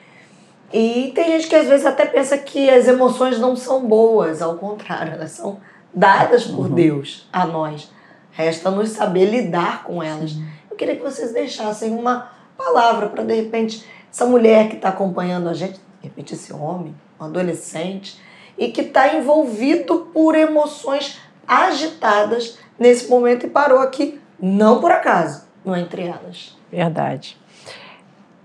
e 0.74 1.12
tem 1.15 1.26
gente 1.28 1.48
que 1.48 1.56
às 1.56 1.67
vezes 1.67 1.86
até 1.86 2.06
pensa 2.06 2.38
que 2.38 2.69
as 2.69 2.88
emoções 2.88 3.39
não 3.39 3.56
são 3.56 3.86
boas, 3.86 4.41
ao 4.41 4.56
contrário, 4.56 5.13
elas 5.13 5.32
são 5.32 5.60
dadas 5.93 6.45
por 6.45 6.67
uhum. 6.67 6.76
Deus 6.76 7.30
a 7.32 7.45
nós. 7.45 7.89
Resta 8.32 8.69
nos 8.69 8.89
saber 8.89 9.26
lidar 9.26 9.84
com 9.84 10.04
elas. 10.04 10.34
Uhum. 10.34 10.45
Eu 10.69 10.76
queria 10.76 10.95
que 10.95 11.04
vocês 11.04 11.32
deixassem 11.32 11.91
uma 11.91 12.30
palavra 12.58 13.08
para, 13.08 13.24
de 13.24 13.34
repente, 13.34 13.86
essa 14.12 14.26
mulher 14.26 14.67
que 14.67 14.76
está 14.76 14.89
acompanhando 14.89 15.48
a 15.48 15.54
gente, 15.54 15.76
de 15.76 16.08
repente, 16.10 16.34
esse 16.34 16.52
homem, 16.52 16.93
um 17.19 17.24
adolescente, 17.24 18.19
e 18.58 18.69
que 18.69 18.82
está 18.82 19.15
envolvido 19.15 20.10
por 20.13 20.36
emoções 20.36 21.21
agitadas 21.48 22.58
nesse 22.78 23.10
momento 23.10 23.45
e 23.45 23.50
parou 23.50 23.80
aqui, 23.80 24.19
não 24.39 24.80
por 24.80 24.91
acaso, 24.91 25.48
não 25.63 25.76
entre 25.76 26.04
elas. 26.04 26.58
Verdade. 26.71 27.38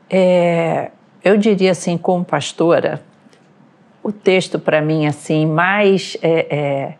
É, 0.09 0.90
eu 1.22 1.37
diria 1.37 1.70
assim, 1.70 1.96
como 1.96 2.24
pastora, 2.24 3.03
o 4.03 4.11
texto 4.11 4.59
para 4.59 4.81
mim 4.81 5.07
assim 5.07 5.46
mais 5.46 6.16
é, 6.22 6.57
é, 6.57 6.94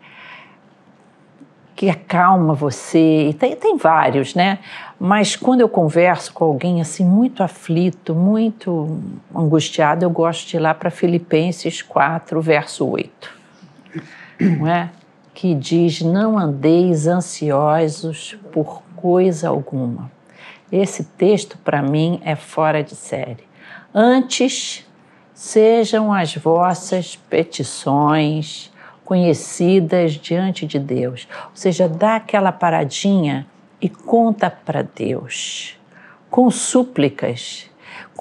que 1.75 1.89
acalma 1.89 2.53
você 2.53 3.29
e 3.29 3.33
tem, 3.33 3.55
tem 3.55 3.75
vários, 3.75 4.35
né? 4.35 4.59
Mas 4.99 5.35
quando 5.35 5.61
eu 5.61 5.67
converso 5.67 6.31
com 6.31 6.45
alguém 6.45 6.79
assim 6.79 7.03
muito 7.03 7.41
aflito, 7.41 8.13
muito 8.13 8.99
angustiado, 9.33 10.05
eu 10.05 10.09
gosto 10.09 10.47
de 10.47 10.57
ir 10.57 10.59
lá 10.59 10.75
para 10.75 10.91
Filipenses 10.91 11.81
4, 11.81 12.39
verso 12.39 12.87
8, 12.87 13.31
não 14.39 14.67
é? 14.67 14.91
Que 15.33 15.55
diz: 15.55 16.01
"Não 16.01 16.37
andeis 16.37 17.07
ansiosos 17.07 18.37
por 18.51 18.83
coisa 18.95 19.49
alguma". 19.49 20.11
Esse 20.71 21.03
texto 21.03 21.57
para 21.57 21.81
mim 21.81 22.21
é 22.23 22.35
fora 22.35 22.83
de 22.83 22.95
série 22.95 23.51
Antes, 23.93 24.87
sejam 25.33 26.13
as 26.13 26.33
vossas 26.35 27.17
petições 27.29 28.71
conhecidas 29.03 30.13
diante 30.13 30.65
de 30.65 30.79
Deus. 30.79 31.27
Ou 31.47 31.55
seja, 31.55 31.89
dá 31.89 32.15
aquela 32.15 32.53
paradinha 32.53 33.45
e 33.81 33.89
conta 33.89 34.49
para 34.49 34.81
Deus, 34.81 35.77
com 36.29 36.49
súplicas. 36.49 37.69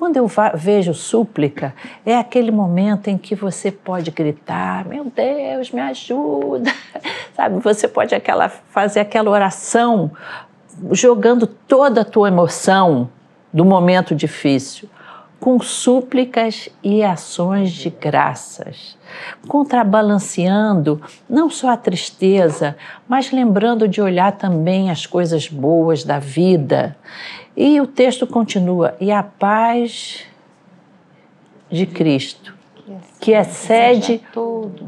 Quando 0.00 0.16
eu 0.16 0.26
vejo 0.54 0.94
súplica, 0.94 1.74
é 2.06 2.16
aquele 2.16 2.50
momento 2.50 3.08
em 3.08 3.18
que 3.18 3.34
você 3.34 3.70
pode 3.70 4.10
gritar: 4.10 4.82
Meu 4.86 5.04
Deus, 5.04 5.70
me 5.70 5.80
ajuda. 5.82 6.72
Sabe, 7.36 7.60
você 7.60 7.86
pode 7.86 8.14
aquela, 8.14 8.48
fazer 8.48 9.00
aquela 9.00 9.30
oração 9.30 10.10
jogando 10.92 11.46
toda 11.46 12.00
a 12.00 12.04
tua 12.06 12.28
emoção 12.28 13.10
do 13.52 13.62
momento 13.62 14.14
difícil 14.14 14.88
com 15.40 15.59
súplicas 15.59 16.68
e 16.85 17.03
ações 17.03 17.72
de 17.72 17.88
graças, 17.88 18.98
contrabalanceando 19.48 21.00
não 21.29 21.48
só 21.48 21.70
a 21.70 21.76
tristeza, 21.79 22.76
mas 23.09 23.33
lembrando 23.33 23.88
de 23.88 24.03
olhar 24.03 24.33
também 24.33 24.90
as 24.90 25.07
coisas 25.07 25.48
boas 25.48 26.05
da 26.05 26.18
vida. 26.18 26.94
E 27.57 27.81
o 27.81 27.87
texto 27.87 28.26
continua: 28.26 28.94
e 29.00 29.11
a 29.11 29.22
paz 29.22 30.24
de 31.70 31.87
Cristo, 31.87 32.55
que 33.18 33.33
excede 33.33 34.20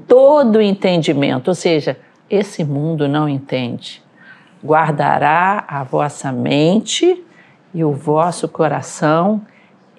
todo 0.07 0.57
o 0.57 0.63
entendimento, 0.63 1.49
ou 1.49 1.55
seja, 1.55 1.99
esse 2.29 2.63
mundo 2.63 3.09
não 3.09 3.27
entende. 3.27 4.03
Guardará 4.63 5.65
a 5.67 5.83
vossa 5.83 6.31
mente 6.31 7.25
e 7.75 7.83
o 7.83 7.93
vosso 7.93 8.47
coração 8.47 9.41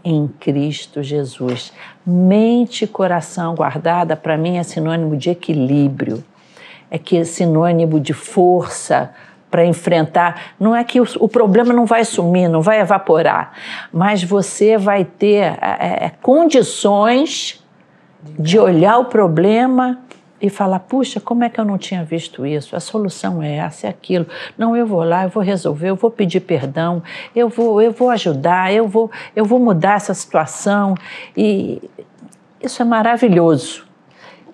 em 0.03 0.27
Cristo 0.27 1.01
Jesus. 1.01 1.71
Mente 2.05 2.83
e 2.83 2.87
coração 2.87 3.55
guardada, 3.55 4.15
para 4.15 4.37
mim, 4.37 4.57
é 4.57 4.63
sinônimo 4.63 5.15
de 5.15 5.29
equilíbrio, 5.29 6.23
é 6.91 6.97
que 6.97 7.17
é 7.17 7.23
sinônimo 7.23 7.99
de 7.99 8.13
força 8.13 9.13
para 9.49 9.65
enfrentar. 9.65 10.55
Não 10.59 10.75
é 10.75 10.83
que 10.83 10.99
o, 10.99 11.07
o, 11.19 11.29
problema 11.29 11.71
não 11.73 11.85
vai 11.85 12.03
sumir, 12.03 12.47
não 12.47 12.61
vai 12.61 12.79
evaporar, 12.79 13.53
mas 13.91 14.23
você 14.23 14.77
vai 14.77 15.05
ter 15.05 15.43
é, 15.61 16.05
é, 16.05 16.11
condições 16.21 17.63
de 18.39 18.57
olhar 18.57 18.97
o 18.97 19.05
problema 19.05 19.99
e 20.43 20.49
falar: 20.49 20.79
puxa, 20.79 21.21
como 21.21 21.45
é 21.45 21.49
que 21.49 21.57
eu 21.57 21.63
não 21.63 21.77
tinha 21.77 22.03
visto 22.03 22.45
isso? 22.45 22.75
A 22.75 22.79
solução 22.81 23.41
é 23.41 23.55
essa, 23.55 23.87
é 23.87 23.89
aquilo. 23.89 24.27
Não, 24.57 24.75
eu 24.75 24.85
vou 24.85 25.01
lá, 25.01 25.23
eu 25.23 25.29
vou 25.29 25.41
resolver, 25.41 25.89
eu 25.89 25.95
vou 25.95 26.11
pedir 26.11 26.41
perdão, 26.41 27.01
eu 27.33 27.47
vou, 27.47 27.81
eu 27.81 27.93
vou 27.93 28.09
ajudar, 28.09 28.73
eu 28.73 28.85
vou, 28.85 29.09
eu 29.33 29.45
vou 29.45 29.57
mudar 29.57 29.95
essa 29.95 30.13
situação. 30.13 30.95
E 31.35 31.81
isso 32.61 32.81
é 32.81 32.85
maravilhoso. 32.85 33.85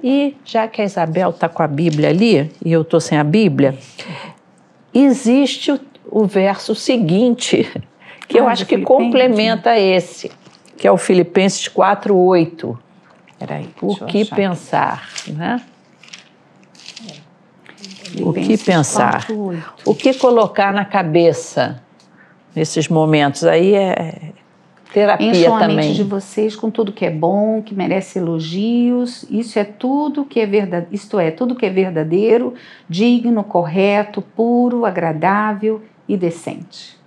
E 0.03 0.37
já 0.45 0.67
que 0.67 0.79
a 0.79 0.85
Isabel 0.85 1.31
está 1.31 1.49
com 1.49 1.63
a 1.63 1.67
Bíblia 1.67 2.09
ali, 2.09 2.51
e 2.63 2.71
eu 2.71 2.83
estou 2.83 2.99
sem 2.99 3.17
a 3.17 3.23
Bíblia, 3.23 3.75
existe 4.93 5.71
o, 5.71 5.79
o 6.05 6.25
verso 6.25 6.75
seguinte, 6.75 7.67
que 8.29 8.37
ah, 8.37 8.41
eu 8.41 8.47
acho 8.47 8.67
que 8.67 8.77
complementa 8.77 9.75
esse, 9.77 10.31
que 10.77 10.87
é 10.87 10.91
o 10.91 10.97
Filipenses 10.97 11.67
4,8. 11.67 12.77
Peraí, 13.39 13.69
o 13.81 14.05
que 14.05 14.25
pensar, 14.25 15.09
né? 15.29 15.59
O 18.21 18.33
que 18.33 18.57
pensar? 18.57 19.27
O 19.85 19.95
que 19.95 20.13
colocar 20.13 20.73
na 20.73 20.83
cabeça 20.83 21.81
nesses 22.55 22.87
momentos? 22.87 23.43
Aí 23.43 23.73
é 23.73 24.33
terapia 24.93 25.29
Encham 25.29 25.59
também. 25.59 25.77
a 25.77 25.81
mente 25.81 25.95
de 25.95 26.03
vocês 26.03 26.55
com 26.55 26.69
tudo 26.69 26.91
que 26.91 27.05
é 27.05 27.11
bom, 27.11 27.61
que 27.61 27.73
merece 27.73 28.19
elogios. 28.19 29.23
Isso 29.29 29.59
é 29.59 29.63
tudo 29.63 30.25
que 30.25 30.39
é 30.39 30.45
verdade, 30.45 30.87
isto 30.91 31.19
é, 31.19 31.31
tudo 31.31 31.55
que 31.55 31.65
é 31.65 31.69
verdadeiro, 31.69 32.53
digno, 32.87 33.43
correto, 33.43 34.21
puro, 34.21 34.85
agradável 34.85 35.81
e 36.07 36.17
decente. 36.17 36.97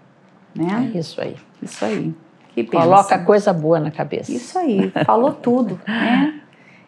Né? 0.54 0.92
É 0.94 0.98
isso 0.98 1.20
aí. 1.20 1.36
Isso 1.60 1.84
aí. 1.84 2.14
Que 2.54 2.64
Coloca 2.64 3.18
coisa 3.18 3.52
boa 3.52 3.80
na 3.80 3.90
cabeça. 3.90 4.30
Isso 4.30 4.58
aí, 4.58 4.92
falou 5.06 5.32
tudo, 5.32 5.80
né? 5.86 6.38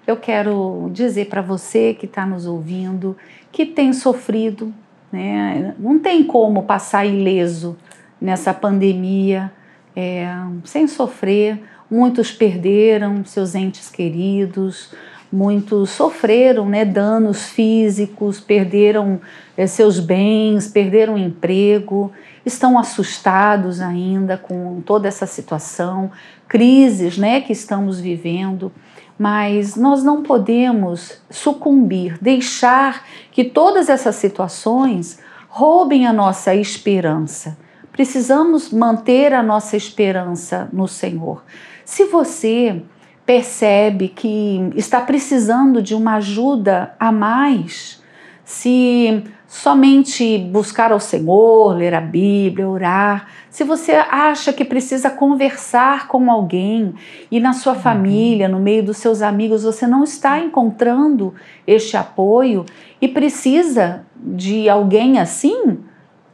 Eu 0.06 0.16
quero 0.18 0.90
dizer 0.92 1.26
para 1.26 1.40
você 1.40 1.94
que 1.94 2.04
está 2.04 2.26
nos 2.26 2.46
ouvindo, 2.46 3.16
que 3.50 3.64
tem 3.64 3.92
sofrido, 3.94 4.72
né? 5.10 5.74
não 5.78 5.98
tem 5.98 6.22
como 6.24 6.64
passar 6.64 7.06
ileso 7.06 7.76
nessa 8.20 8.52
pandemia 8.52 9.50
é, 9.96 10.28
sem 10.64 10.86
sofrer. 10.86 11.58
Muitos 11.90 12.30
perderam 12.30 13.24
seus 13.24 13.54
entes 13.54 13.88
queridos, 13.88 14.92
muitos 15.32 15.90
sofreram 15.90 16.68
né, 16.68 16.84
danos 16.84 17.48
físicos, 17.48 18.40
perderam 18.40 19.20
é, 19.56 19.66
seus 19.66 19.98
bens, 19.98 20.68
perderam 20.68 21.16
emprego, 21.16 22.12
estão 22.44 22.78
assustados 22.78 23.80
ainda 23.80 24.36
com 24.36 24.82
toda 24.82 25.08
essa 25.08 25.26
situação, 25.26 26.10
crises 26.46 27.16
né, 27.16 27.40
que 27.40 27.52
estamos 27.52 27.98
vivendo 27.98 28.70
mas 29.18 29.76
nós 29.76 30.02
não 30.02 30.22
podemos 30.22 31.18
sucumbir, 31.30 32.18
deixar 32.20 33.04
que 33.30 33.44
todas 33.44 33.88
essas 33.88 34.16
situações 34.16 35.18
roubem 35.48 36.06
a 36.06 36.12
nossa 36.12 36.54
esperança, 36.54 37.56
precisamos 37.92 38.72
manter 38.72 39.32
a 39.32 39.42
nossa 39.42 39.76
esperança 39.76 40.68
no 40.72 40.88
Senhor. 40.88 41.44
Se 41.84 42.06
você 42.06 42.82
percebe 43.24 44.08
que 44.08 44.70
está 44.74 45.00
precisando 45.00 45.80
de 45.80 45.94
uma 45.94 46.16
ajuda 46.16 46.94
a 46.98 47.12
mais, 47.12 48.02
se 48.44 49.24
somente 49.48 50.36
buscar 50.38 50.92
ao 50.92 51.00
Senhor, 51.00 51.76
ler 51.76 51.94
a 51.94 52.00
Bíblia, 52.00 52.68
orar, 52.68 53.28
se 53.48 53.62
você 53.62 53.92
acha 53.92 54.52
que 54.52 54.64
precisa 54.64 55.08
conversar 55.08 56.08
com 56.08 56.30
alguém 56.30 56.92
e 57.30 57.38
na 57.38 57.52
sua 57.52 57.74
uhum. 57.74 57.78
família, 57.78 58.48
no 58.48 58.58
meio 58.58 58.82
dos 58.82 58.96
seus 58.96 59.22
amigos, 59.22 59.62
você 59.62 59.86
não 59.86 60.02
está 60.02 60.40
encontrando 60.40 61.32
este 61.66 61.96
apoio 61.96 62.66
e 63.00 63.06
precisa 63.06 64.04
de 64.16 64.68
alguém 64.68 65.20
assim, 65.20 65.78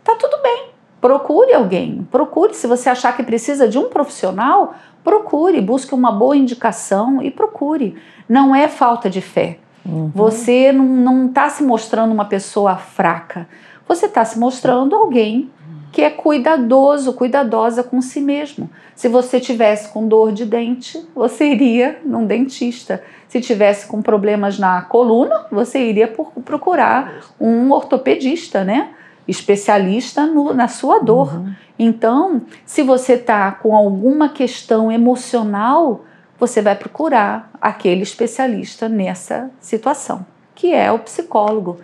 tá 0.02 0.16
tudo 0.16 0.42
bem. 0.42 0.70
Procure 1.00 1.52
alguém, 1.52 2.06
procure. 2.10 2.54
Se 2.54 2.66
você 2.66 2.90
achar 2.90 3.16
que 3.16 3.22
precisa 3.22 3.68
de 3.68 3.78
um 3.78 3.88
profissional, 3.88 4.74
procure, 5.04 5.60
busque 5.60 5.94
uma 5.94 6.12
boa 6.12 6.36
indicação 6.36 7.22
e 7.22 7.30
procure. 7.30 7.96
Não 8.28 8.54
é 8.54 8.66
falta 8.66 9.08
de 9.08 9.20
fé. 9.20 9.58
Uhum. 9.84 10.10
Você 10.14 10.72
não 10.72 11.26
está 11.26 11.48
se 11.48 11.62
mostrando 11.62 12.12
uma 12.12 12.24
pessoa 12.24 12.76
fraca. 12.76 13.48
Você 13.88 14.06
está 14.06 14.24
se 14.24 14.38
mostrando 14.38 14.94
alguém 14.94 15.50
que 15.92 16.02
é 16.02 16.10
cuidadoso, 16.10 17.12
cuidadosa 17.12 17.82
com 17.82 18.00
si 18.00 18.20
mesmo. 18.20 18.70
Se 18.94 19.08
você 19.08 19.40
tivesse 19.40 19.92
com 19.92 20.06
dor 20.06 20.32
de 20.32 20.44
dente, 20.44 21.04
você 21.14 21.46
iria 21.46 21.98
num 22.04 22.26
dentista. 22.26 23.02
Se 23.28 23.40
tivesse 23.40 23.86
com 23.86 24.00
problemas 24.00 24.58
na 24.58 24.82
coluna, 24.82 25.46
você 25.50 25.80
iria 25.80 26.08
procurar 26.44 27.24
um 27.40 27.72
ortopedista, 27.72 28.62
né? 28.62 28.90
Especialista 29.26 30.26
no, 30.26 30.54
na 30.54 30.68
sua 30.68 30.98
dor. 31.00 31.34
Uhum. 31.34 31.52
Então, 31.78 32.42
se 32.64 32.82
você 32.82 33.14
está 33.14 33.50
com 33.52 33.74
alguma 33.74 34.28
questão 34.28 34.92
emocional, 34.92 36.04
você 36.40 36.62
vai 36.62 36.74
procurar 36.74 37.50
aquele 37.60 38.02
especialista 38.02 38.88
nessa 38.88 39.50
situação, 39.60 40.24
que 40.54 40.72
é 40.72 40.90
o 40.90 40.98
psicólogo 40.98 41.78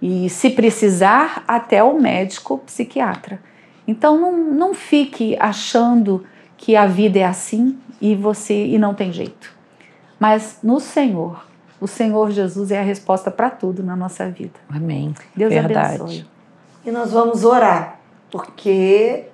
e, 0.00 0.30
se 0.30 0.48
precisar, 0.50 1.44
até 1.46 1.84
o 1.84 2.00
médico 2.00 2.58
psiquiatra. 2.58 3.38
Então 3.86 4.18
não, 4.18 4.32
não 4.32 4.74
fique 4.74 5.36
achando 5.38 6.24
que 6.56 6.74
a 6.74 6.86
vida 6.86 7.18
é 7.18 7.24
assim 7.24 7.78
e 8.00 8.16
você 8.16 8.66
e 8.66 8.78
não 8.78 8.94
tem 8.94 9.12
jeito. 9.12 9.52
Mas 10.18 10.58
no 10.62 10.80
Senhor, 10.80 11.44
o 11.78 11.86
Senhor 11.86 12.30
Jesus 12.30 12.70
é 12.70 12.80
a 12.80 12.82
resposta 12.82 13.30
para 13.30 13.50
tudo 13.50 13.82
na 13.82 13.94
nossa 13.94 14.30
vida. 14.30 14.58
Amém. 14.68 15.14
Deus 15.36 15.52
Verdade. 15.52 15.96
abençoe. 15.96 16.26
E 16.86 16.90
nós 16.90 17.12
vamos 17.12 17.44
orar, 17.44 18.00
porque 18.30 19.26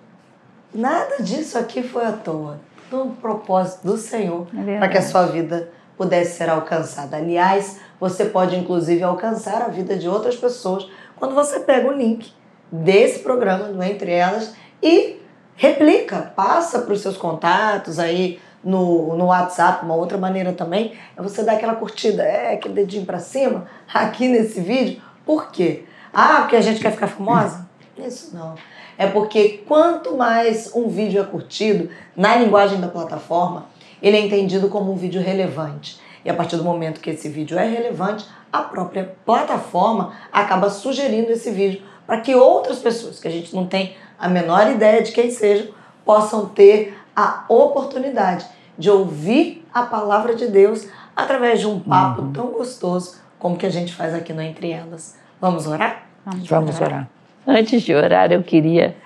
nada 0.74 1.22
disso 1.22 1.56
aqui 1.56 1.82
foi 1.82 2.04
à 2.04 2.12
toa. 2.12 2.58
No 2.90 3.10
propósito 3.16 3.86
do 3.86 3.96
Senhor, 3.96 4.46
é 4.56 4.78
para 4.78 4.88
que 4.88 4.98
a 4.98 5.02
sua 5.02 5.26
vida 5.26 5.70
pudesse 5.96 6.36
ser 6.36 6.48
alcançada. 6.48 7.16
Aliás, 7.16 7.80
você 7.98 8.26
pode 8.26 8.54
inclusive 8.56 9.02
alcançar 9.02 9.62
a 9.62 9.68
vida 9.68 9.96
de 9.96 10.08
outras 10.08 10.36
pessoas 10.36 10.88
quando 11.16 11.34
você 11.34 11.60
pega 11.60 11.88
o 11.88 11.92
link 11.92 12.32
desse 12.70 13.20
programa 13.20 13.64
do 13.64 13.82
Entre 13.82 14.12
Elas 14.12 14.54
e 14.82 15.20
replica, 15.56 16.32
passa 16.36 16.80
para 16.80 16.92
os 16.92 17.00
seus 17.00 17.16
contatos 17.16 17.98
aí 17.98 18.38
no, 18.62 19.16
no 19.16 19.26
WhatsApp, 19.26 19.84
uma 19.84 19.94
outra 19.94 20.18
maneira 20.18 20.52
também 20.52 20.92
é 21.16 21.22
você 21.22 21.42
dar 21.42 21.52
aquela 21.52 21.76
curtida, 21.76 22.22
é 22.22 22.54
aquele 22.54 22.74
dedinho 22.74 23.06
para 23.06 23.18
cima 23.18 23.66
aqui 23.92 24.28
nesse 24.28 24.60
vídeo. 24.60 25.00
Por 25.24 25.50
quê? 25.50 25.84
Ah, 26.12 26.40
porque 26.40 26.56
a 26.56 26.60
gente 26.60 26.80
quer 26.80 26.92
ficar 26.92 27.08
famosa? 27.08 27.66
Isso 27.96 28.36
não. 28.36 28.54
É 28.98 29.06
porque 29.06 29.62
quanto 29.66 30.16
mais 30.16 30.74
um 30.74 30.88
vídeo 30.88 31.20
é 31.20 31.24
curtido 31.24 31.90
na 32.16 32.36
linguagem 32.36 32.80
da 32.80 32.88
plataforma, 32.88 33.66
ele 34.02 34.16
é 34.16 34.20
entendido 34.20 34.68
como 34.68 34.92
um 34.92 34.96
vídeo 34.96 35.20
relevante. 35.20 36.00
E 36.24 36.30
a 36.30 36.34
partir 36.34 36.56
do 36.56 36.64
momento 36.64 37.00
que 37.00 37.10
esse 37.10 37.28
vídeo 37.28 37.58
é 37.58 37.68
relevante, 37.68 38.26
a 38.52 38.62
própria 38.62 39.16
plataforma 39.24 40.12
acaba 40.32 40.70
sugerindo 40.70 41.30
esse 41.30 41.50
vídeo 41.50 41.82
para 42.06 42.20
que 42.20 42.34
outras 42.34 42.78
pessoas, 42.78 43.20
que 43.20 43.28
a 43.28 43.30
gente 43.30 43.54
não 43.54 43.66
tem 43.66 43.94
a 44.18 44.28
menor 44.28 44.70
ideia 44.70 45.02
de 45.02 45.12
quem 45.12 45.30
sejam, 45.30 45.68
possam 46.04 46.46
ter 46.46 46.96
a 47.14 47.44
oportunidade 47.48 48.46
de 48.78 48.90
ouvir 48.90 49.66
a 49.72 49.82
palavra 49.82 50.34
de 50.34 50.46
Deus 50.46 50.86
através 51.14 51.60
de 51.60 51.66
um 51.66 51.80
papo 51.80 52.22
uhum. 52.22 52.32
tão 52.32 52.46
gostoso 52.46 53.16
como 53.38 53.56
que 53.56 53.66
a 53.66 53.70
gente 53.70 53.94
faz 53.94 54.14
aqui 54.14 54.32
no 54.32 54.40
Entre 54.40 54.70
Elas. 54.70 55.16
Vamos 55.40 55.66
orar? 55.66 56.06
Vamos, 56.24 56.48
Vamos 56.48 56.76
orar. 56.76 56.90
orar. 56.90 57.15
Antes 57.46 57.82
de 57.82 57.94
orar, 57.94 58.32
eu 58.32 58.42
queria 58.42 58.96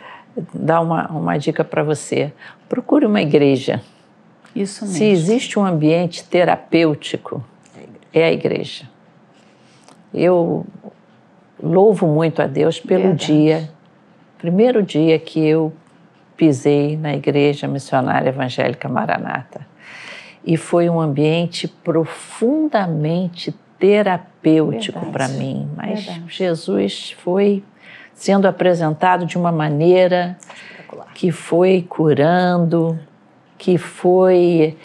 dar 0.55 0.81
uma, 0.81 1.09
uma 1.09 1.39
dica 1.39 1.63
para 1.63 1.83
você. 1.83 2.33
Procure 2.69 3.05
uma 3.05 3.21
igreja 3.21 3.83
isso 4.55 4.85
mesmo. 4.85 4.99
Se 4.99 5.05
existe 5.05 5.59
um 5.59 5.65
ambiente 5.65 6.25
terapêutico, 6.25 7.45
é 8.13 8.25
a 8.25 8.33
igreja. 8.33 8.89
Eu 10.13 10.67
louvo 11.63 12.07
muito 12.07 12.43
a 12.43 12.47
Deus 12.47 12.81
pelo 12.81 13.03
Verdade. 13.03 13.27
dia, 13.27 13.71
primeiro 14.39 14.83
dia 14.83 15.19
que 15.19 15.45
eu 15.47 15.73
pisei 16.37 16.97
na 16.97 17.15
igreja 17.15 17.69
missionária 17.69 18.31
evangélica 18.31 18.89
Maranata. 18.89 19.67
E 20.45 20.57
foi 20.57 20.89
um 20.89 20.99
ambiente 20.99 21.69
profundamente 21.69 23.55
terapêutico 23.79 25.07
para 25.13 25.29
mim. 25.29 25.69
Mas 25.77 26.05
Verdade. 26.05 26.25
Jesus 26.29 27.15
foi 27.23 27.63
sendo 28.21 28.47
apresentado 28.47 29.25
de 29.25 29.39
uma 29.39 29.51
maneira 29.51 30.37
que 31.15 31.33
foi 31.33 31.81
curando, 31.89 33.01
que 33.57 33.79
foi 33.79 34.77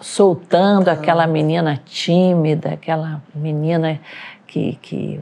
soltando 0.00 0.90
aquela 0.90 1.26
menina 1.26 1.76
tímida, 1.84 2.74
aquela 2.74 3.20
menina 3.34 3.98
que, 4.46 4.78
que 4.80 5.20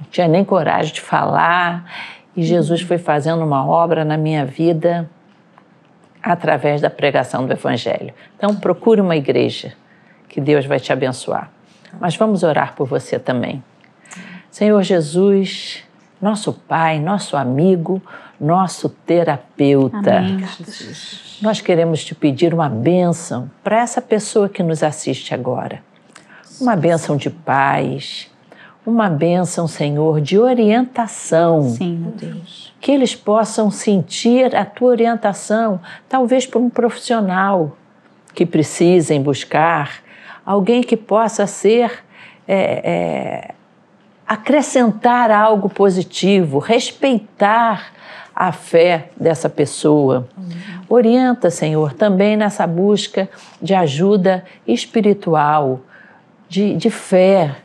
não 0.00 0.06
tinha 0.10 0.26
nem 0.26 0.44
coragem 0.44 0.92
de 0.92 1.00
falar. 1.00 1.88
E 2.36 2.42
Jesus 2.42 2.80
foi 2.80 2.98
fazendo 2.98 3.44
uma 3.44 3.64
obra 3.64 4.04
na 4.04 4.16
minha 4.16 4.44
vida 4.44 5.08
através 6.20 6.80
da 6.80 6.90
pregação 6.90 7.46
do 7.46 7.52
Evangelho. 7.52 8.12
Então, 8.36 8.56
procure 8.56 9.00
uma 9.00 9.14
igreja, 9.14 9.74
que 10.28 10.40
Deus 10.40 10.66
vai 10.66 10.80
te 10.80 10.92
abençoar. 10.92 11.52
Mas 12.00 12.16
vamos 12.16 12.42
orar 12.42 12.74
por 12.74 12.88
você 12.88 13.16
também. 13.16 13.62
Senhor 14.50 14.82
Jesus, 14.82 15.85
nosso 16.20 16.52
Pai, 16.52 16.98
nosso 16.98 17.36
amigo, 17.36 18.00
nosso 18.40 18.88
terapeuta. 18.88 20.18
Amém, 20.18 20.38
Jesus. 20.38 21.38
Nós 21.42 21.60
queremos 21.60 22.04
te 22.04 22.14
pedir 22.14 22.54
uma 22.54 22.68
bênção 22.68 23.50
para 23.62 23.80
essa 23.80 24.00
pessoa 24.00 24.48
que 24.48 24.62
nos 24.62 24.82
assiste 24.82 25.34
agora. 25.34 25.82
Uma 26.60 26.74
bênção 26.74 27.16
de 27.16 27.28
paz, 27.28 28.30
uma 28.86 29.08
bênção, 29.08 29.66
Senhor, 29.66 30.20
de 30.20 30.38
orientação. 30.38 31.70
Sim, 31.70 31.98
meu 31.98 32.12
Deus. 32.12 32.72
Que 32.80 32.92
eles 32.92 33.14
possam 33.14 33.70
sentir 33.70 34.54
a 34.54 34.64
tua 34.64 34.90
orientação, 34.90 35.80
talvez 36.08 36.46
por 36.46 36.62
um 36.62 36.70
profissional 36.70 37.76
que 38.32 38.46
precisem 38.46 39.20
buscar, 39.20 40.02
alguém 40.44 40.82
que 40.82 40.96
possa 40.96 41.46
ser. 41.46 42.04
É, 42.48 43.50
é, 43.50 43.54
acrescentar 44.26 45.30
algo 45.30 45.68
positivo, 45.68 46.58
respeitar 46.58 47.92
a 48.34 48.52
fé 48.52 49.10
dessa 49.16 49.48
pessoa. 49.48 50.28
Uhum. 50.36 50.46
Orienta, 50.88 51.50
Senhor, 51.50 51.94
também 51.94 52.36
nessa 52.36 52.66
busca 52.66 53.28
de 53.62 53.74
ajuda 53.74 54.44
espiritual, 54.66 55.80
de, 56.48 56.74
de 56.76 56.90
fé. 56.90 57.56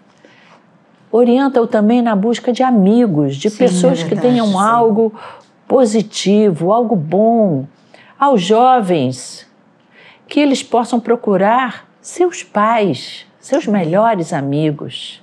Orienta-o 1.12 1.68
também 1.68 2.01
na 2.01 2.16
busca 2.16 2.53
de 2.53 2.64
amigos, 2.64 3.36
de 3.36 3.49
Sim, 3.49 3.57
pessoas 3.57 3.99
é 3.99 4.03
verdade, 4.03 4.16
que 4.16 4.22
tenham 4.22 4.47
sim. 4.47 4.57
algo 4.57 5.14
positivo, 5.68 6.72
algo 6.72 6.95
bom. 6.95 7.66
Aos 8.18 8.41
jovens, 8.41 9.47
que 10.28 10.39
eles 10.39 10.64
possam 10.64 10.99
procurar 10.99 11.86
seus 11.99 12.43
pais, 12.43 13.26
seus 13.39 13.68
melhores 13.68 14.32
amigos. 14.32 15.22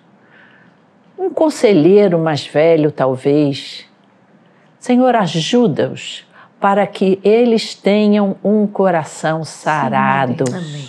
Um 1.18 1.30
conselheiro 1.30 2.18
mais 2.18 2.46
velho, 2.46 2.92
talvez. 2.92 3.84
Senhor, 4.78 5.16
ajuda-os 5.16 6.26
para 6.60 6.86
que 6.86 7.18
eles 7.24 7.74
tenham 7.74 8.36
um 8.42 8.66
coração 8.66 9.44
sarado. 9.44 10.44
Sim, 10.50 10.88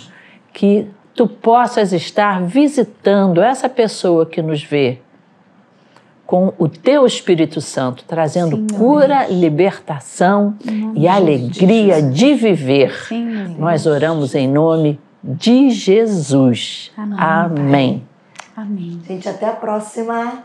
que 0.52 0.86
tu 1.14 1.26
possas 1.26 1.92
estar 1.92 2.42
visitando 2.42 3.42
essa 3.42 3.68
pessoa 3.68 4.26
que 4.26 4.40
nos 4.40 4.62
vê 4.62 4.98
com 6.26 6.52
o 6.58 6.68
teu 6.68 7.04
Espírito 7.06 7.60
Santo, 7.60 8.04
trazendo 8.06 8.56
Sim, 8.56 8.66
cura, 8.68 9.24
Deus. 9.26 9.40
libertação 9.40 10.54
e 10.94 11.08
alegria 11.08 12.00
de, 12.00 12.10
de 12.12 12.34
viver. 12.34 13.08
Nós 13.58 13.84
oramos 13.84 14.34
em 14.36 14.46
nome 14.46 15.00
de 15.22 15.70
Jesus. 15.70 16.92
Amém. 16.96 17.18
Amém. 17.18 18.09
Amém. 18.60 19.00
Gente, 19.06 19.28
até 19.28 19.46
a 19.46 19.52
próxima. 19.52 20.42